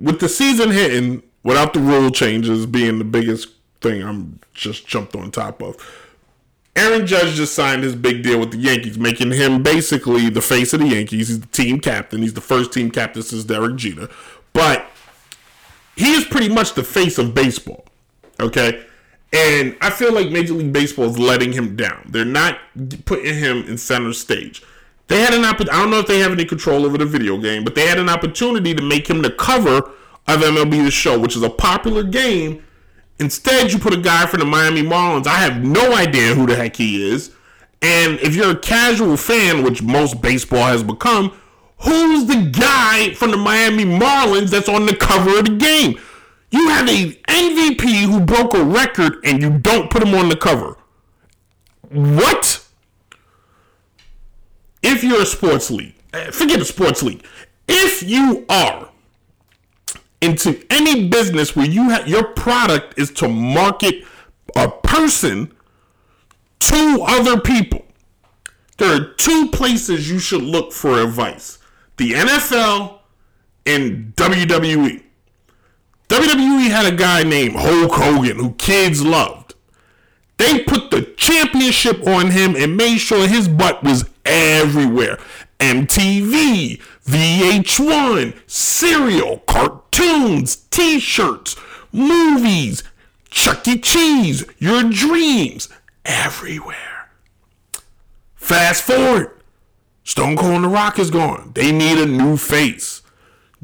[0.00, 3.48] with the season hitting, without the rule changes being the biggest
[3.80, 5.76] thing I'm just jumped on top of,
[6.76, 10.72] Aaron Judge just signed his big deal with the Yankees, making him basically the face
[10.72, 11.28] of the Yankees.
[11.28, 12.22] He's the team captain.
[12.22, 14.08] He's the first team captain since Derek Jeter.
[14.52, 14.86] But
[15.96, 17.84] he is pretty much the face of baseball.
[18.38, 18.84] Okay.
[19.32, 22.06] And I feel like Major League Baseball is letting him down.
[22.08, 22.58] They're not
[23.04, 24.62] putting him in center stage.
[25.08, 25.70] They had an opportunity.
[25.70, 27.98] I don't know if they have any control over the video game, but they had
[27.98, 32.02] an opportunity to make him the cover of MLB The Show, which is a popular
[32.02, 32.62] game.
[33.18, 35.26] Instead, you put a guy from the Miami Marlins.
[35.26, 37.34] I have no idea who the heck he is.
[37.80, 41.30] And if you're a casual fan, which most baseball has become,
[41.78, 45.98] who's the guy from the Miami Marlins that's on the cover of the game?
[46.50, 50.36] You have a MVP who broke a record and you don't put him on the
[50.36, 50.76] cover.
[51.90, 52.64] What?
[54.98, 57.24] If you're a sports league, eh, forget a sports league.
[57.68, 58.88] If you are
[60.20, 64.02] into any business where you have your product is to market
[64.56, 65.54] a person
[66.58, 67.84] to other people,
[68.78, 71.58] there are two places you should look for advice:
[71.96, 72.98] the NFL
[73.66, 75.04] and WWE.
[76.08, 79.54] WWE had a guy named Hulk Hogan who kids loved.
[80.38, 85.18] They put the championship on him and made sure his butt was everywhere.
[85.58, 91.56] MTV, VH1, cereal, cartoons, t shirts,
[91.90, 92.84] movies,
[93.30, 93.78] Chuck E.
[93.78, 95.68] Cheese, your dreams,
[96.04, 97.10] everywhere.
[98.36, 99.32] Fast forward,
[100.04, 101.52] Stone Cold and The Rock is gone.
[101.54, 103.02] They need a new face.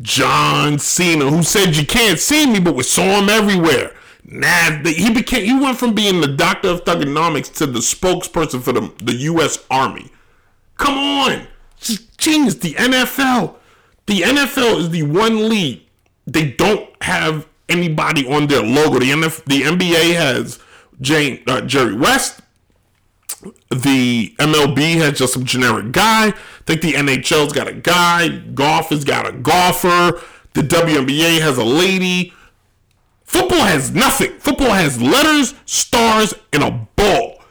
[0.02, 3.94] John Cena, who said you can't see me, but we saw him everywhere.
[4.24, 8.72] Nah, he became he went from being the doctor of thuganomics to the spokesperson for
[8.72, 9.64] the, the U.S.
[9.70, 10.10] Army.
[10.77, 11.47] Come on,
[12.18, 12.55] genius.
[12.57, 13.57] The NFL,
[14.07, 15.83] the NFL is the one league
[16.27, 18.99] they don't have anybody on their logo.
[18.99, 20.59] The NF, the NBA has
[21.01, 22.41] Jane uh, Jerry West.
[23.70, 26.29] The MLB has just some generic guy.
[26.29, 26.35] I
[26.66, 28.29] think the NHL's got a guy.
[28.29, 30.20] Golf has got a golfer.
[30.55, 32.33] The WNBA has a lady.
[33.25, 34.33] Football has nothing.
[34.39, 37.43] Football has letters, stars, and a ball.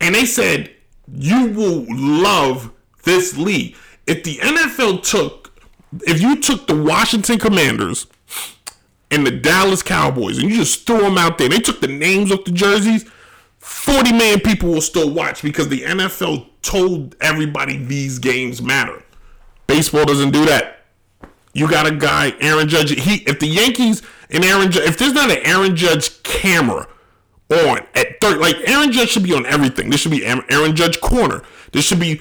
[0.00, 0.75] And they said,
[1.12, 2.72] you will love
[3.04, 3.76] this league.
[4.06, 5.52] If the NFL took,
[6.06, 8.06] if you took the Washington Commanders
[9.10, 12.30] and the Dallas Cowboys and you just threw them out there, they took the names
[12.32, 13.04] off the jerseys,
[13.58, 19.02] 40 million people will still watch because the NFL told everybody these games matter.
[19.66, 20.84] Baseball doesn't do that.
[21.52, 22.90] You got a guy, Aaron Judge.
[22.90, 26.86] He, if the Yankees and Aaron Judge, if there's not an Aaron Judge camera
[27.50, 29.90] on at third, like Aaron Judge should be on everything.
[29.90, 31.42] This should be Aaron Judge corner.
[31.72, 32.20] This should be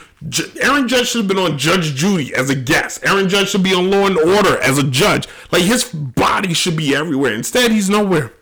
[0.61, 3.05] Aaron Judge should have been on Judge Judy as a guest.
[3.05, 5.27] Aaron Judge should be on Law and Order as a judge.
[5.51, 7.33] Like his body should be everywhere.
[7.33, 8.33] Instead, he's nowhere.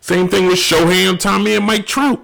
[0.00, 2.20] Same thing with Shohei Tommy and Mike Trout.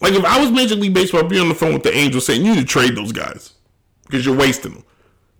[0.00, 2.26] Like if I was Major League Baseball, I'd be on the phone with the Angels
[2.26, 3.52] saying you need to trade those guys
[4.04, 4.84] because you're wasting them.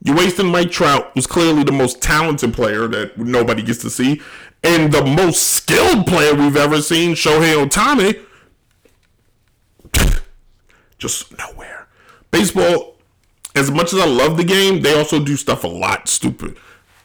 [0.04, 4.20] You're wasting Mike Trout, who's clearly the most talented player that nobody gets to see,
[4.62, 8.22] and the most skilled player we've ever seen, Shohei Ohtani.
[10.98, 11.88] Just nowhere.
[12.30, 12.96] Baseball,
[13.54, 16.56] as much as I love the game, they also do stuff a lot stupid.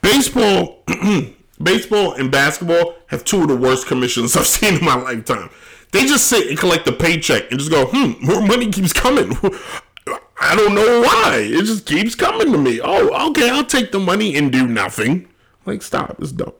[0.01, 0.83] Baseball
[1.61, 5.49] Baseball and basketball have two of the worst commissions I've seen in my lifetime.
[5.91, 9.35] They just sit and collect the paycheck and just go, hmm, more money keeps coming.
[10.39, 11.39] I don't know why.
[11.43, 12.79] It just keeps coming to me.
[12.81, 15.27] Oh, okay, I'll take the money and do nothing.
[15.65, 16.17] Like, stop.
[16.21, 16.53] It's dumb.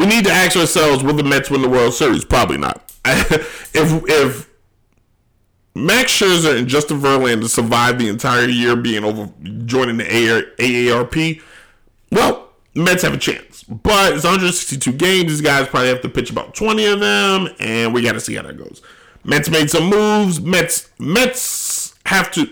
[0.00, 2.24] We need to ask ourselves, will the Mets win the World Series?
[2.24, 2.90] Probably not.
[3.04, 4.50] if if
[5.74, 9.30] Max Scherzer and Justin Verlander survive the entire year being over
[9.66, 11.42] joining the AARP,
[12.10, 13.62] well, Mets have a chance.
[13.64, 15.32] But it's 162 games.
[15.32, 18.36] These guys probably have to pitch about 20 of them, and we got to see
[18.36, 18.80] how that goes.
[19.22, 20.40] Mets made some moves.
[20.40, 22.48] Mets Mets have to,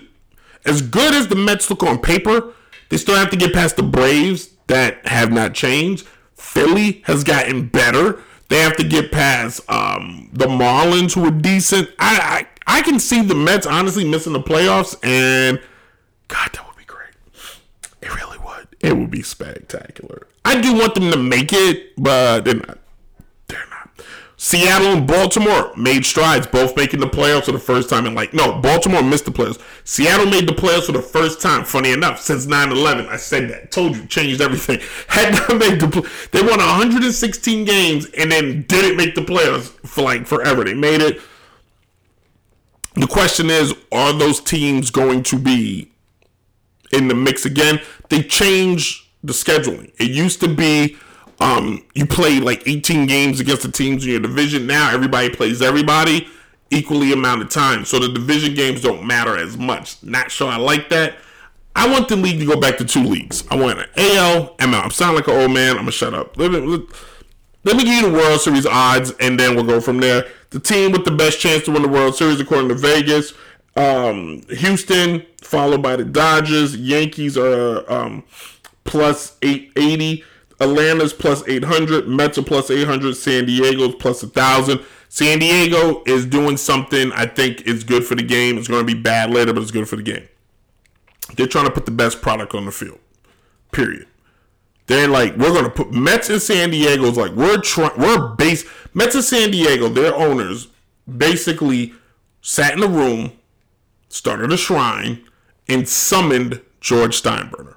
[0.67, 2.53] as good as the Mets look on paper,
[2.89, 6.05] they still have to get past the Braves that have not changed.
[6.49, 8.21] Philly has gotten better.
[8.49, 11.89] They have to get past um, the Marlins, who are decent.
[11.99, 15.61] I, I I can see the Mets honestly missing the playoffs, and
[16.27, 17.13] God, that would be great.
[18.01, 18.67] It really would.
[18.81, 20.27] It would be spectacular.
[20.43, 22.79] I do want them to make it, but they're not.
[24.41, 28.05] Seattle and Baltimore made strides, both making the playoffs for the first time.
[28.05, 29.59] And like, no, Baltimore missed the playoffs.
[29.83, 31.65] Seattle made the playoffs for the first time.
[31.65, 33.09] Funny enough, since 9-11.
[33.09, 33.69] I said that.
[33.69, 34.79] Told you, changed everything.
[35.09, 35.89] Had not made the.
[35.89, 40.63] pl- They won 116 games and then didn't make the playoffs for like forever.
[40.63, 41.19] They made it.
[42.95, 45.91] The question is, are those teams going to be
[46.93, 47.81] in the mix again?
[48.07, 49.91] They changed the scheduling.
[49.99, 50.95] It used to be
[51.39, 54.67] um, you played like 18 games against the teams in your division.
[54.67, 56.27] Now everybody plays everybody
[56.71, 57.85] equally amount of time.
[57.85, 60.01] So the division games don't matter as much.
[60.03, 61.15] Not sure I like that.
[61.75, 63.43] I want the league to go back to two leagues.
[63.49, 64.83] I want an AL, ML.
[64.83, 65.71] I'm sounding like an old man.
[65.71, 66.37] I'm gonna shut up.
[66.37, 66.59] Let me,
[67.63, 70.25] let me give you the World Series odds, and then we'll go from there.
[70.49, 73.33] The team with the best chance to win the World Series, according to Vegas,
[73.75, 76.75] um, Houston, followed by the Dodgers.
[76.75, 78.23] Yankees are um,
[78.83, 80.23] plus 880.
[80.59, 82.07] Atlanta's plus 800.
[82.07, 83.15] Mets are plus 800.
[83.15, 84.81] San Diego's plus 1,000.
[85.07, 88.57] San Diego is doing something I think is good for the game.
[88.57, 90.27] It's going to be bad later, but it's good for the game.
[91.35, 92.99] They're trying to put the best product on the field.
[93.71, 94.07] Period.
[94.87, 99.13] They're like, we're gonna put Mets and San Diego's like we're trying we're base Mets
[99.13, 100.67] and San Diego, their owners
[101.07, 101.93] basically
[102.41, 103.33] sat in a room,
[104.07, 105.23] started a shrine,
[105.67, 107.75] and summoned George Steinbrenner.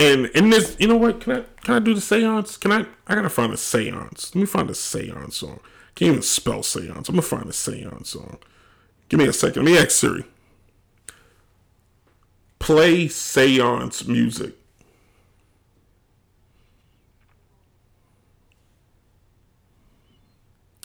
[0.00, 1.20] And in this, you know what?
[1.20, 2.56] Can I can I do the seance?
[2.56, 4.34] Can I I gotta find a seance.
[4.34, 5.60] Let me find a seance song.
[5.94, 7.08] Can't even spell seance.
[7.08, 8.38] I'm gonna find a seance song.
[9.10, 9.64] Give me a second.
[9.64, 10.24] Let me ask Siri.
[12.58, 14.54] Play seance music.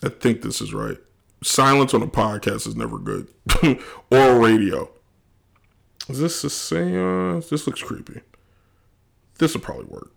[0.03, 0.97] I think this is right.
[1.41, 3.29] Silence on a podcast is never good.
[4.11, 4.89] or radio.
[6.09, 7.49] Is this a seance?
[7.49, 8.21] This looks creepy.
[9.37, 10.11] This will probably work.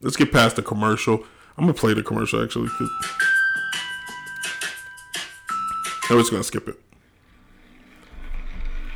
[0.00, 1.24] Let's get past the commercial.
[1.56, 2.68] I'm gonna play the commercial actually.
[6.10, 6.78] I'm just gonna skip it.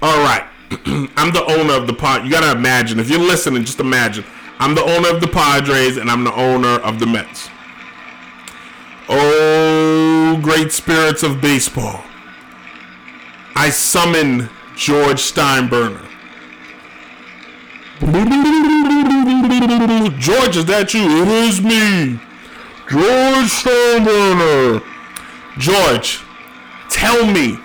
[0.02, 0.44] All right.
[1.16, 2.24] I'm the owner of the pod.
[2.24, 2.98] You gotta imagine.
[2.98, 4.24] If you're listening, just imagine.
[4.58, 7.48] I'm the owner of the Padres and I'm the owner of the Mets.
[9.08, 12.02] Oh, great spirits of baseball.
[13.54, 16.07] I summon George Steinbrenner.
[20.18, 21.02] George, is that you?
[21.22, 22.20] It is me,
[22.88, 24.82] George Steinbrenner.
[25.58, 26.20] George,
[26.88, 27.58] tell me,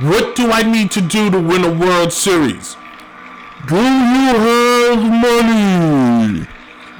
[0.00, 2.76] what do I need to do to win a World Series?
[3.68, 6.46] Do you have money?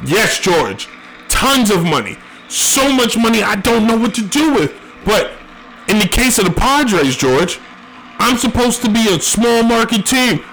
[0.05, 0.89] Yes, George.
[1.30, 2.18] Tons of money.
[2.49, 4.74] So much money I don't know what to do with.
[5.07, 5.32] But
[5.89, 7.59] in the case of the Padres, George,
[8.18, 10.45] I'm supposed to be a small market team.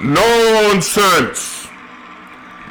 [0.00, 1.66] Nonsense.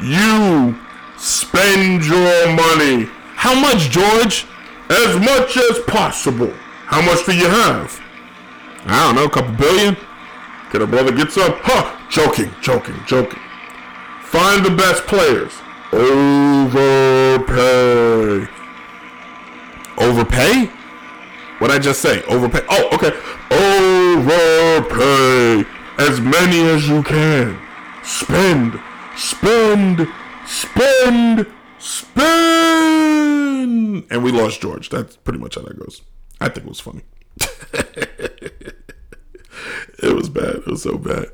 [0.02, 0.78] You
[1.18, 3.10] spend your money.
[3.36, 4.46] How much, George?
[4.90, 6.54] As much as possible.
[6.86, 8.00] How much do you have?
[8.86, 9.98] I don't know, a couple billion?
[10.72, 11.58] Get a brother gets up.
[11.62, 11.94] Huh!
[12.10, 13.40] Joking, joking, joking.
[14.22, 15.52] Find the best players.
[15.92, 16.78] Overpay.
[19.98, 20.72] Overpay?
[21.60, 22.22] What'd I just say?
[22.24, 22.62] Overpay.
[22.70, 23.12] Oh, okay.
[24.82, 25.77] Overpay.
[25.98, 27.60] As many as you can.
[28.04, 28.80] Spend,
[29.16, 30.08] spend,
[30.46, 31.48] spend,
[31.80, 32.28] spend.
[34.10, 34.90] And we lost George.
[34.90, 36.04] That's pretty much how that goes.
[36.40, 37.02] I think it was funny.
[40.04, 40.58] it was bad.
[40.58, 41.32] It was so bad.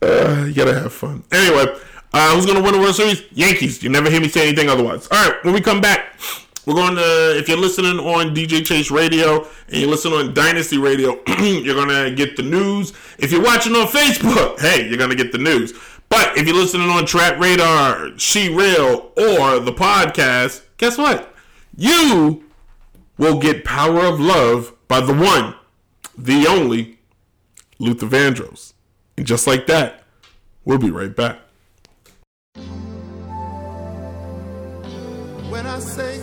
[0.00, 1.22] Uh, you gotta have fun.
[1.30, 1.66] Anyway,
[2.12, 3.22] uh, who's gonna win the World Series?
[3.32, 3.82] Yankees.
[3.82, 5.08] You never hear me say anything otherwise.
[5.10, 6.18] All right, when we come back,
[6.66, 7.38] we're going to.
[7.38, 12.10] If you're listening on DJ Chase Radio and you're listening on Dynasty Radio, you're gonna
[12.10, 12.92] get the news.
[13.18, 15.72] If you're watching on Facebook, hey, you're gonna get the news.
[16.08, 21.34] But if you're listening on Trap Radar, She Real, or the podcast, guess what?
[21.76, 22.44] You
[23.18, 25.54] will get Power of Love by the one,
[26.16, 26.98] the only,
[27.78, 28.74] Luther Vandross.
[29.16, 30.04] And just like that,
[30.64, 31.38] we'll be right back.
[35.50, 36.13] When I say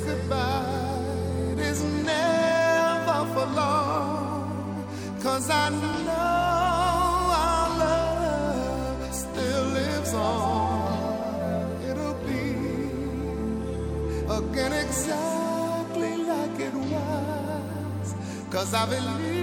[14.51, 18.15] again exactly like it was.
[18.49, 19.40] Cause I believe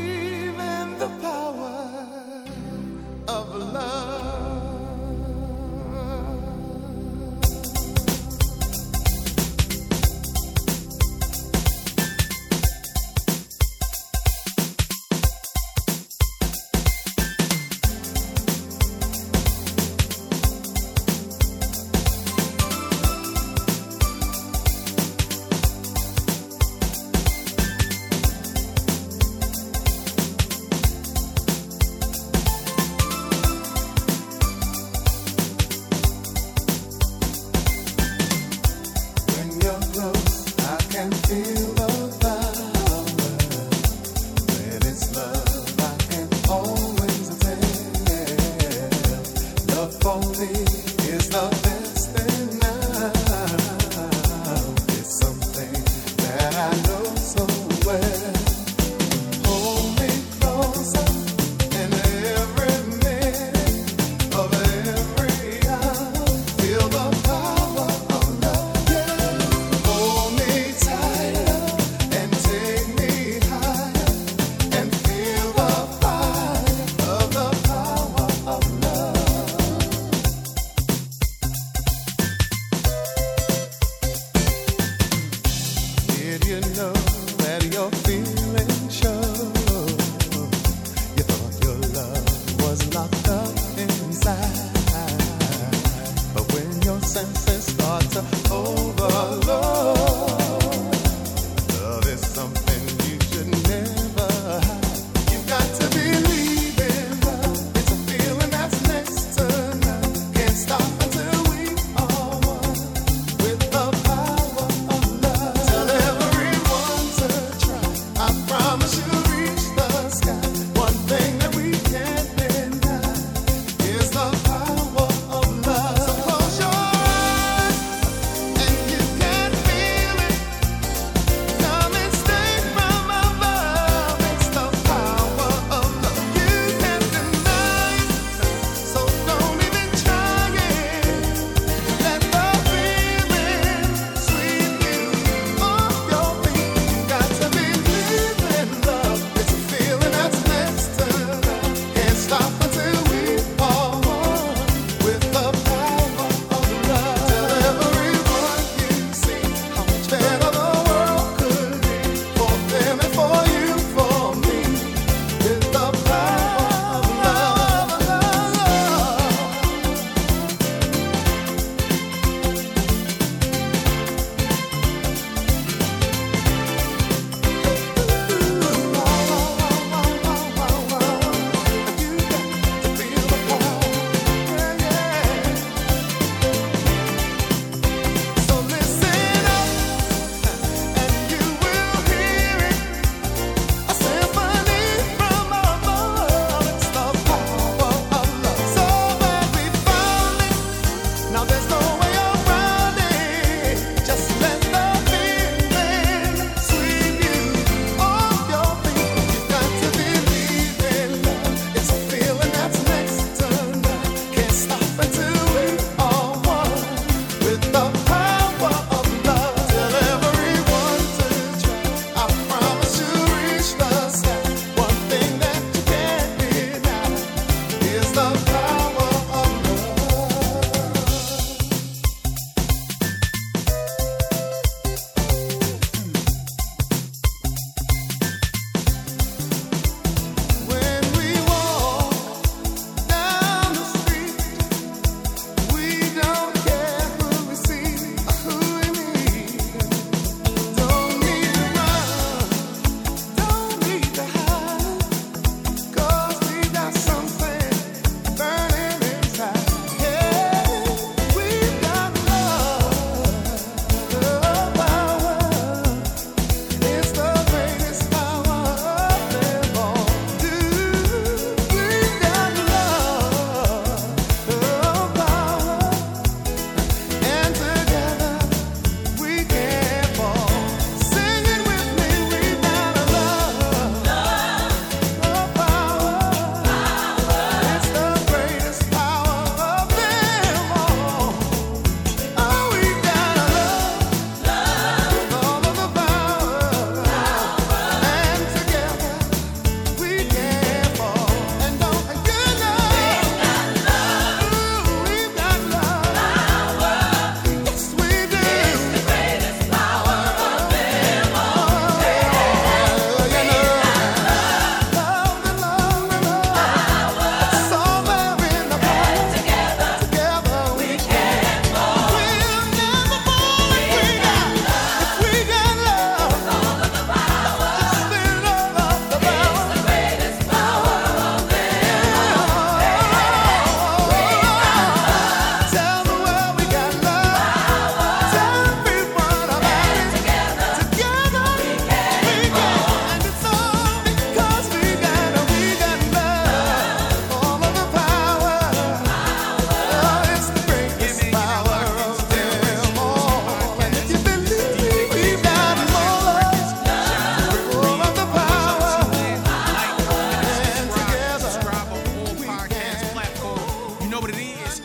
[364.19, 364.81] know what it is.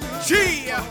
[0.67, 0.81] Yeah.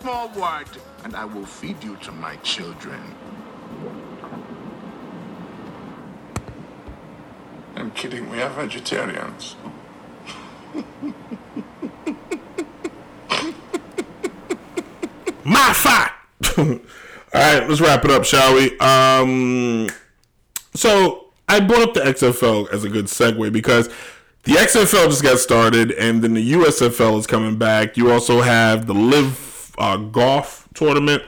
[0.00, 0.68] Forward,
[1.04, 3.00] and I will feed you to my children.
[7.76, 9.56] I'm kidding, we are vegetarians.
[15.44, 16.14] my fat.
[16.58, 16.66] All
[17.34, 18.78] right, let's wrap it up, shall we?
[18.78, 19.88] Um,
[20.74, 21.19] so
[21.50, 23.88] I brought up the XFL as a good segue because
[24.44, 27.96] the XFL just got started, and then the USFL is coming back.
[27.96, 31.24] You also have the LIV uh, Golf Tournament,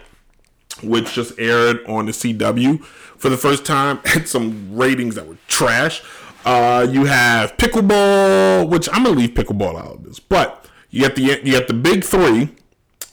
[0.80, 3.98] which just aired on the CW for the first time.
[4.04, 6.04] Had some ratings that were trash.
[6.44, 11.16] Uh, you have pickleball, which I'm gonna leave pickleball out of this, but you got
[11.16, 12.54] the you got the Big Three,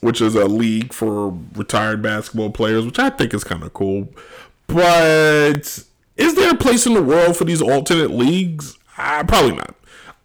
[0.02, 4.10] which is a league for retired basketball players, which I think is kind of cool.
[4.68, 5.86] But
[6.20, 8.78] is there a place in the world for these alternate leagues?
[8.98, 9.74] Uh, probably not.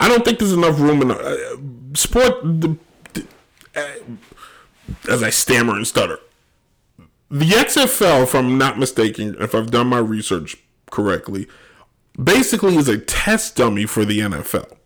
[0.00, 2.42] I don't think there's enough room in uh, sport.
[2.42, 2.76] The,
[3.12, 3.26] the,
[3.76, 6.18] uh, as I stammer and stutter,
[7.30, 10.56] the XFL, if I'm not mistaken, if I've done my research
[10.90, 11.46] correctly,
[12.22, 14.76] basically is a test dummy for the NFL.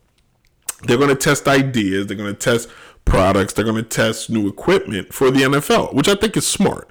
[0.83, 2.07] They're going to test ideas.
[2.07, 2.69] They're going to test
[3.03, 3.53] products.
[3.53, 6.87] They're going to test new equipment for the NFL, which I think is smart.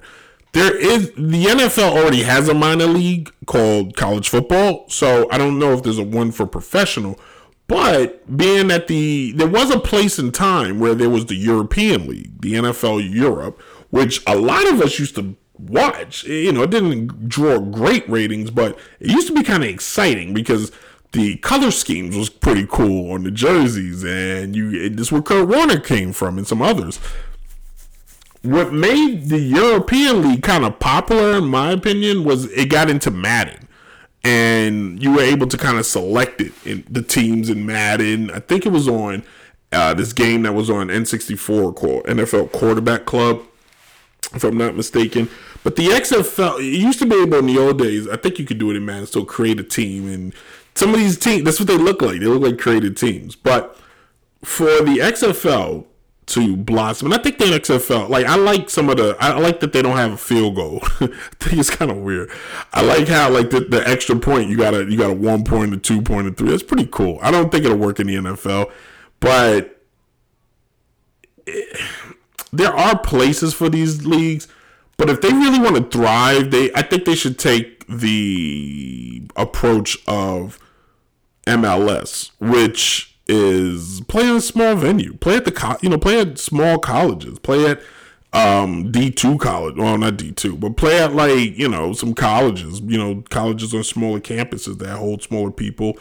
[0.51, 5.59] There is the NFL already has a minor league called college football, so I don't
[5.59, 7.19] know if there's a one for professional.
[7.67, 12.07] But being that the there was a place in time where there was the European
[12.07, 16.23] League, the NFL Europe, which a lot of us used to watch.
[16.23, 20.33] You know, it didn't draw great ratings, but it used to be kind of exciting
[20.33, 20.71] because
[21.11, 25.47] the color schemes was pretty cool on the jerseys, and you this is where Kurt
[25.47, 26.99] Warner came from, and some others.
[28.41, 33.11] What made the European League kind of popular, in my opinion, was it got into
[33.11, 33.67] Madden,
[34.23, 38.31] and you were able to kind of select it in the teams in Madden.
[38.31, 39.23] I think it was on
[39.71, 43.41] uh, this game that was on N64 called NFL Quarterback Club,
[44.33, 45.29] if I'm not mistaken.
[45.63, 48.07] But the XFL, used to be able in the old days.
[48.07, 50.33] I think you could do it in Madden, still create a team, and
[50.75, 52.21] some of these teams, that's what they look like.
[52.21, 53.35] They look like created teams.
[53.35, 53.77] But
[54.43, 55.85] for the XFL
[56.29, 59.59] to blossom, and I think the XFL, like I like some of the, I like
[59.59, 60.79] that they don't have a field goal.
[60.83, 61.07] I
[61.39, 62.31] think it's kind of weird.
[62.73, 65.43] I like how like the, the extra point you got a you got a one
[65.43, 66.49] point, a two point, a three.
[66.49, 67.19] That's pretty cool.
[67.21, 68.71] I don't think it'll work in the NFL,
[69.19, 69.75] but.
[71.45, 71.79] It,
[72.51, 74.47] there are places for these leagues,
[74.97, 79.97] but if they really want to thrive, they I think they should take the approach
[80.07, 80.59] of
[81.45, 86.19] MLS, which is play in a small venue, play at the co- you know play
[86.19, 87.81] at small colleges, play at
[88.33, 92.13] um D two college, well not D two, but play at like you know some
[92.15, 95.97] colleges, you know colleges on smaller campuses that hold smaller people.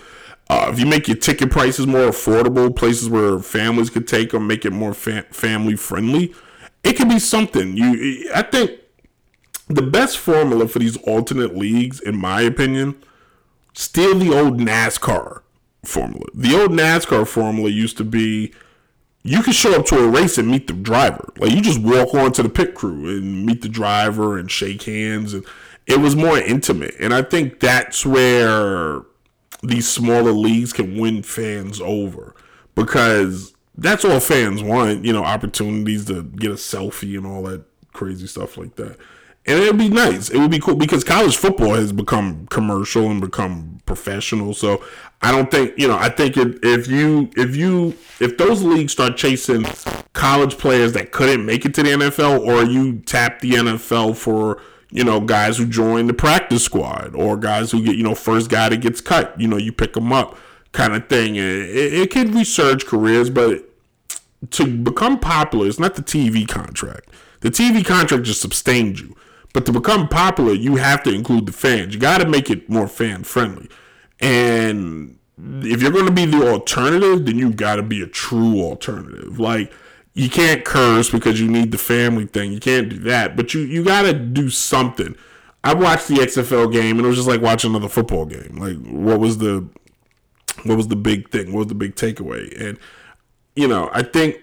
[0.51, 4.47] Uh, if you make your ticket prices more affordable, places where families could take them,
[4.47, 6.35] make it more fa- family friendly,
[6.83, 7.77] it could be something.
[7.77, 8.71] You, I think
[9.67, 12.97] the best formula for these alternate leagues, in my opinion,
[13.75, 15.43] steal the old NASCAR
[15.89, 16.27] formula.
[16.35, 18.53] The old NASCAR formula used to be
[19.25, 21.33] you could show up to a race and meet the driver.
[21.39, 25.35] Like you just walk onto the pit crew and meet the driver and shake hands
[25.35, 25.45] and
[25.87, 26.95] it was more intimate.
[27.01, 29.03] And I think that's where
[29.63, 32.35] these smaller leagues can win fans over
[32.75, 37.65] because that's all fans want, you know, opportunities to get a selfie and all that
[37.93, 38.99] crazy stuff like that.
[39.49, 40.29] And it would be nice.
[40.29, 44.53] It would be cool because college football has become commercial and become professional.
[44.53, 44.85] So
[45.23, 45.97] I don't think you know.
[45.97, 49.65] I think if, if you if you if those leagues start chasing
[50.13, 54.61] college players that couldn't make it to the NFL, or you tap the NFL for
[54.91, 58.51] you know guys who join the practice squad or guys who get you know first
[58.51, 60.37] guy that gets cut, you know you pick them up
[60.73, 61.37] kind of thing.
[61.37, 63.65] It, it, it can resurge careers, but
[64.51, 67.09] to become popular, it's not the TV contract.
[67.41, 69.17] The TV contract just sustains you.
[69.59, 71.93] But to become popular, you have to include the fans.
[71.93, 73.69] You got to make it more fan friendly.
[74.21, 78.61] And if you're going to be the alternative, then you got to be a true
[78.61, 79.41] alternative.
[79.41, 79.73] Like
[80.15, 82.53] you can't curse because you need the family thing.
[82.53, 83.35] You can't do that.
[83.35, 85.17] But you you got to do something.
[85.65, 88.59] I watched the XFL game and it was just like watching another football game.
[88.61, 89.69] Like what was the
[90.63, 91.53] what was the big thing?
[91.53, 92.57] What was the big takeaway?
[92.61, 92.79] And
[93.57, 94.37] you know, I think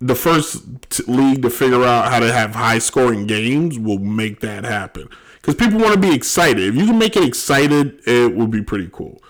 [0.00, 4.40] the first t- league to figure out how to have high scoring games will make
[4.40, 5.08] that happen
[5.40, 6.68] because people want to be excited.
[6.68, 9.20] If you can make it excited, it will be pretty cool.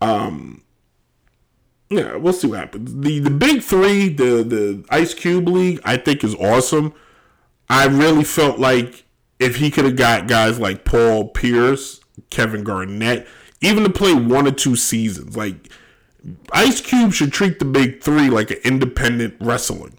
[0.00, 0.62] Um,
[1.88, 2.94] yeah, we'll see what happens.
[2.94, 6.92] The the big three, the the Ice Cube League, I think is awesome.
[7.68, 9.04] I really felt like
[9.38, 12.00] if he could have got guys like Paul Pierce,
[12.30, 13.28] Kevin Garnett,
[13.60, 15.70] even to play one or two seasons, like
[16.52, 19.98] Ice Cube should treat the big three like an independent wrestling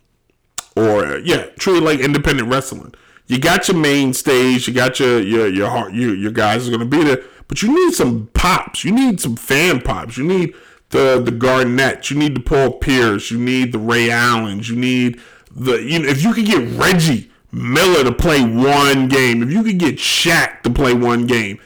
[0.77, 2.93] or yeah, truly like independent wrestling.
[3.25, 6.71] You got your main stage, you got your your your heart, your your guys are
[6.71, 8.83] gonna be there, but you need some pops.
[8.83, 10.17] You need some fan pops.
[10.17, 10.53] You need
[10.89, 12.09] the the Garnett.
[12.09, 13.31] You need the Paul Pierce.
[13.31, 14.69] You need the Ray Allens.
[14.69, 15.19] You need
[15.51, 19.63] the you know if you could get Reggie Miller to play one game, if you
[19.63, 21.59] could get Shaq to play one game,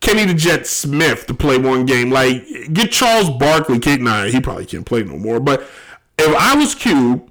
[0.00, 3.78] Kenny the Jet Smith to play one game, like get Charles Barkley.
[3.78, 5.40] Kate, nah, he probably can't play no more.
[5.40, 5.62] But
[6.18, 7.30] if I was Cube,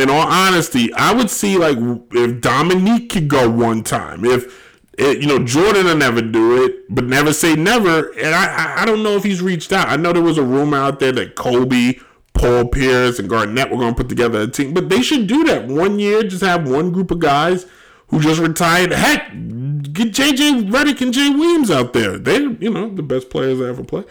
[0.00, 1.78] in all honesty, I would see like
[2.12, 6.94] if Dominique could go one time, if it, you know, Jordan will never do it,
[6.94, 8.10] but never say never.
[8.18, 9.88] And I, I don't know if he's reached out.
[9.88, 11.94] I know there was a rumor out there that Kobe,
[12.34, 15.44] Paul Pierce, and Garnett were going to put together a team, but they should do
[15.44, 16.22] that one year.
[16.22, 17.66] Just have one group of guys
[18.08, 18.92] who just retired.
[18.92, 22.18] Heck, get JJ Redick and Jay Williams out there.
[22.18, 24.04] They're you know the best players I ever play.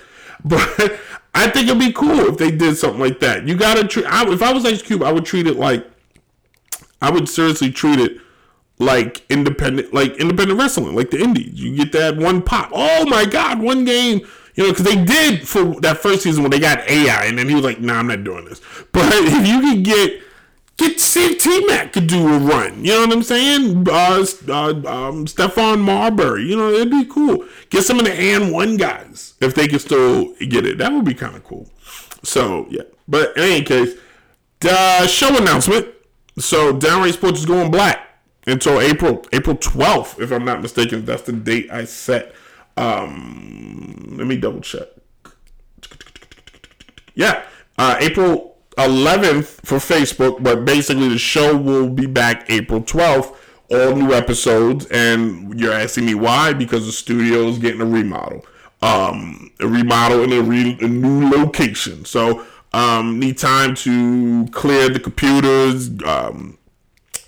[0.43, 0.99] But
[1.33, 3.47] I think it'd be cool if they did something like that.
[3.47, 4.05] You gotta treat.
[4.05, 5.85] I, if I was Ice Cube, I would treat it like.
[7.01, 8.17] I would seriously treat it
[8.77, 11.53] like independent, like independent wrestling, like the indies.
[11.53, 12.71] You get that one pop.
[12.73, 14.27] Oh my God, one game.
[14.55, 17.47] You know, because they did for that first season when they got AI, and then
[17.47, 18.59] he was like, "Nah, I'm not doing this."
[18.91, 20.21] But if you could get
[20.79, 22.83] get see T Mac could do a run.
[22.83, 23.87] You know what I'm saying?
[23.87, 26.45] Uh, uh, um, Stephon Marbury.
[26.45, 27.45] You know, it'd be cool.
[27.69, 30.77] Get some of the AND1 guys if they could still get it.
[30.77, 31.69] That would be kind of cool.
[32.23, 33.95] So yeah, but in any case,
[34.61, 35.87] the show announcement.
[36.37, 37.99] So Downright Sports is going black
[38.47, 41.05] until April April 12th, if I'm not mistaken.
[41.05, 42.33] That's the date I set.
[42.77, 44.87] Um, let me double check.
[47.13, 47.43] Yeah,
[47.77, 53.35] uh, April 11th for Facebook, but basically the show will be back April 12th.
[53.71, 56.53] All new episodes, and you're asking me why?
[56.53, 58.43] Because the studio is getting a remodel,
[58.81, 62.03] um, a remodel in a, re- a new location.
[62.03, 66.57] So, um, need time to clear the computers, um,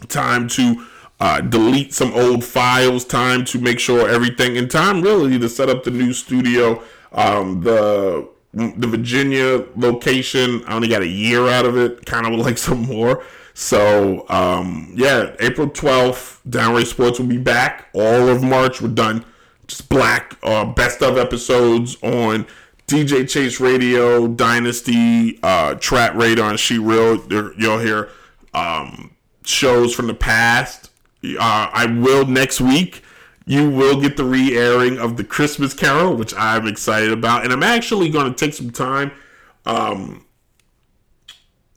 [0.07, 0.83] time to
[1.19, 5.69] uh, delete some old files, time to make sure everything, and time really to set
[5.69, 6.81] up the new studio.
[7.11, 12.05] Um, the the Virginia location, I only got a year out of it.
[12.05, 13.23] Kind of would like some more.
[13.53, 17.89] So um, yeah, April twelfth, Downright Sports will be back.
[17.93, 19.25] All of March we're done.
[19.67, 22.45] Just black uh, best of episodes on
[22.87, 27.23] DJ Chase Radio, Dynasty, uh, Trap Radar, and She Real.
[27.57, 28.09] You'll hear
[28.53, 29.11] um,
[29.45, 30.91] shows from the past.
[31.23, 33.03] Uh, I will next week.
[33.45, 37.63] You will get the re-airing of the Christmas Carol, which I'm excited about, and I'm
[37.63, 39.11] actually going to take some time.
[39.65, 40.25] Um,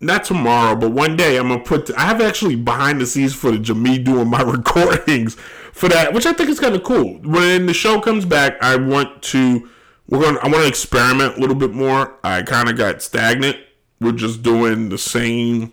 [0.04, 1.90] not tomorrow, but one day I'm gonna put.
[1.96, 5.34] I have actually behind the scenes footage of me doing my recordings
[5.72, 7.18] for that, which I think is kind of cool.
[7.22, 9.68] When the show comes back, I want to.
[10.08, 10.34] We're going.
[10.34, 12.18] to I want to experiment a little bit more.
[12.22, 13.56] I kind of got stagnant.
[14.00, 15.72] We're just doing the same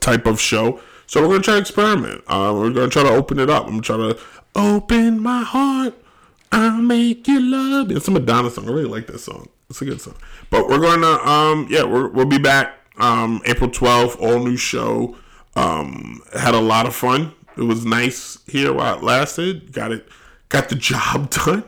[0.00, 0.80] type of show.
[1.06, 2.22] So we're gonna try to experiment.
[2.26, 3.64] Uh, we're gonna try to open it up.
[3.64, 4.18] I'm gonna try to
[4.54, 5.94] open my heart.
[6.50, 7.90] I'll make you love.
[7.90, 8.68] It's a Madonna song.
[8.68, 9.48] I really like that song.
[9.70, 10.14] It's a good song.
[10.50, 14.20] But we're gonna um yeah we're, we'll be back um April 12th.
[14.20, 15.16] All new show.
[15.56, 17.32] Um had a lot of fun.
[17.56, 19.72] It was nice here while it lasted.
[19.72, 20.08] Got it.
[20.48, 21.64] Got the job done.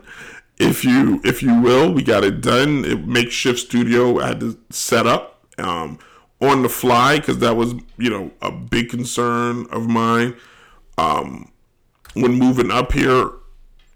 [0.59, 2.85] If you if you will, we got it done.
[2.85, 5.47] It makeshift studio I had to set up.
[5.59, 5.99] Um
[6.41, 10.37] on the fly because that was you know a big concern of mine
[10.99, 11.51] um,
[12.15, 13.31] when moving up here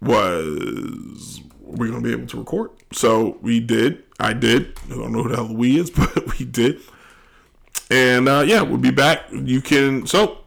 [0.01, 2.71] was we're gonna be able to record.
[2.91, 4.03] So we did.
[4.19, 4.77] I did.
[4.85, 6.81] I don't know who the hell we is but we did.
[7.89, 9.25] And uh, yeah we'll be back.
[9.31, 10.39] You can so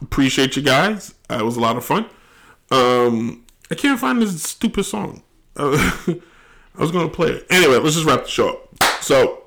[0.00, 1.14] appreciate you guys.
[1.30, 2.06] Uh, it was a lot of fun.
[2.70, 5.22] Um, i can't find this stupid song.
[5.56, 5.76] Uh,
[6.08, 7.46] i was gonna play it.
[7.50, 9.02] Anyway let's just wrap the show up.
[9.02, 9.44] So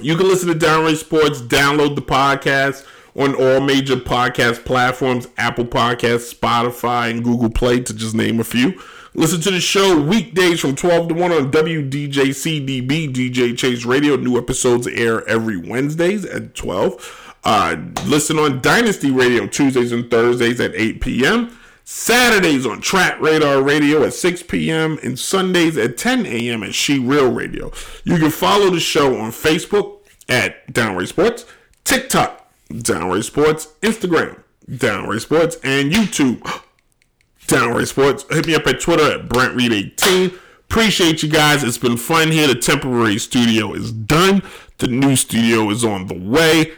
[0.00, 2.84] you can listen to Downright Sports, download the podcast
[3.16, 8.44] on all major podcast platforms Apple Podcasts, Spotify, and Google Play, to just name a
[8.44, 8.80] few.
[9.16, 14.16] Listen to the show weekdays from 12 to 1 on WDJCDB, DJ Chase Radio.
[14.16, 17.36] New episodes air every Wednesdays at 12.
[17.44, 21.56] Uh, listen on Dynasty Radio Tuesdays and Thursdays at 8 p.m.
[21.84, 24.98] Saturdays on Trap Radar Radio at 6 p.m.
[25.02, 26.62] and Sundays at 10 a.m.
[26.62, 27.70] at She Real Radio.
[28.02, 29.98] You can follow the show on Facebook
[30.28, 31.44] at Downright Sports,
[31.84, 32.43] TikTok,
[32.82, 34.42] Downright Sports, Instagram,
[34.76, 36.62] Downright Sports, and YouTube,
[37.46, 38.24] Downright Sports.
[38.30, 40.32] Hit me up at Twitter at Brent Reed 18.
[40.70, 41.62] Appreciate you guys.
[41.62, 42.48] It's been fun here.
[42.48, 44.42] The temporary studio is done.
[44.78, 46.72] The new studio is on the way.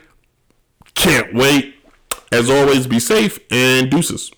[0.94, 1.76] Can't wait.
[2.32, 4.32] As always, be safe and deuces.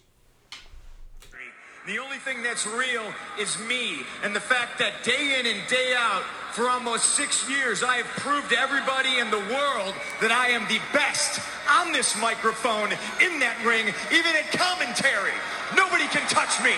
[2.48, 3.04] That's real
[3.38, 6.22] is me and the fact that day in and day out
[6.52, 10.66] for almost six years I have proved to everybody in the world that I am
[10.66, 11.42] the best.
[11.68, 12.88] On this microphone,
[13.20, 15.36] in that ring, even at commentary.
[15.76, 16.72] Nobody can touch me.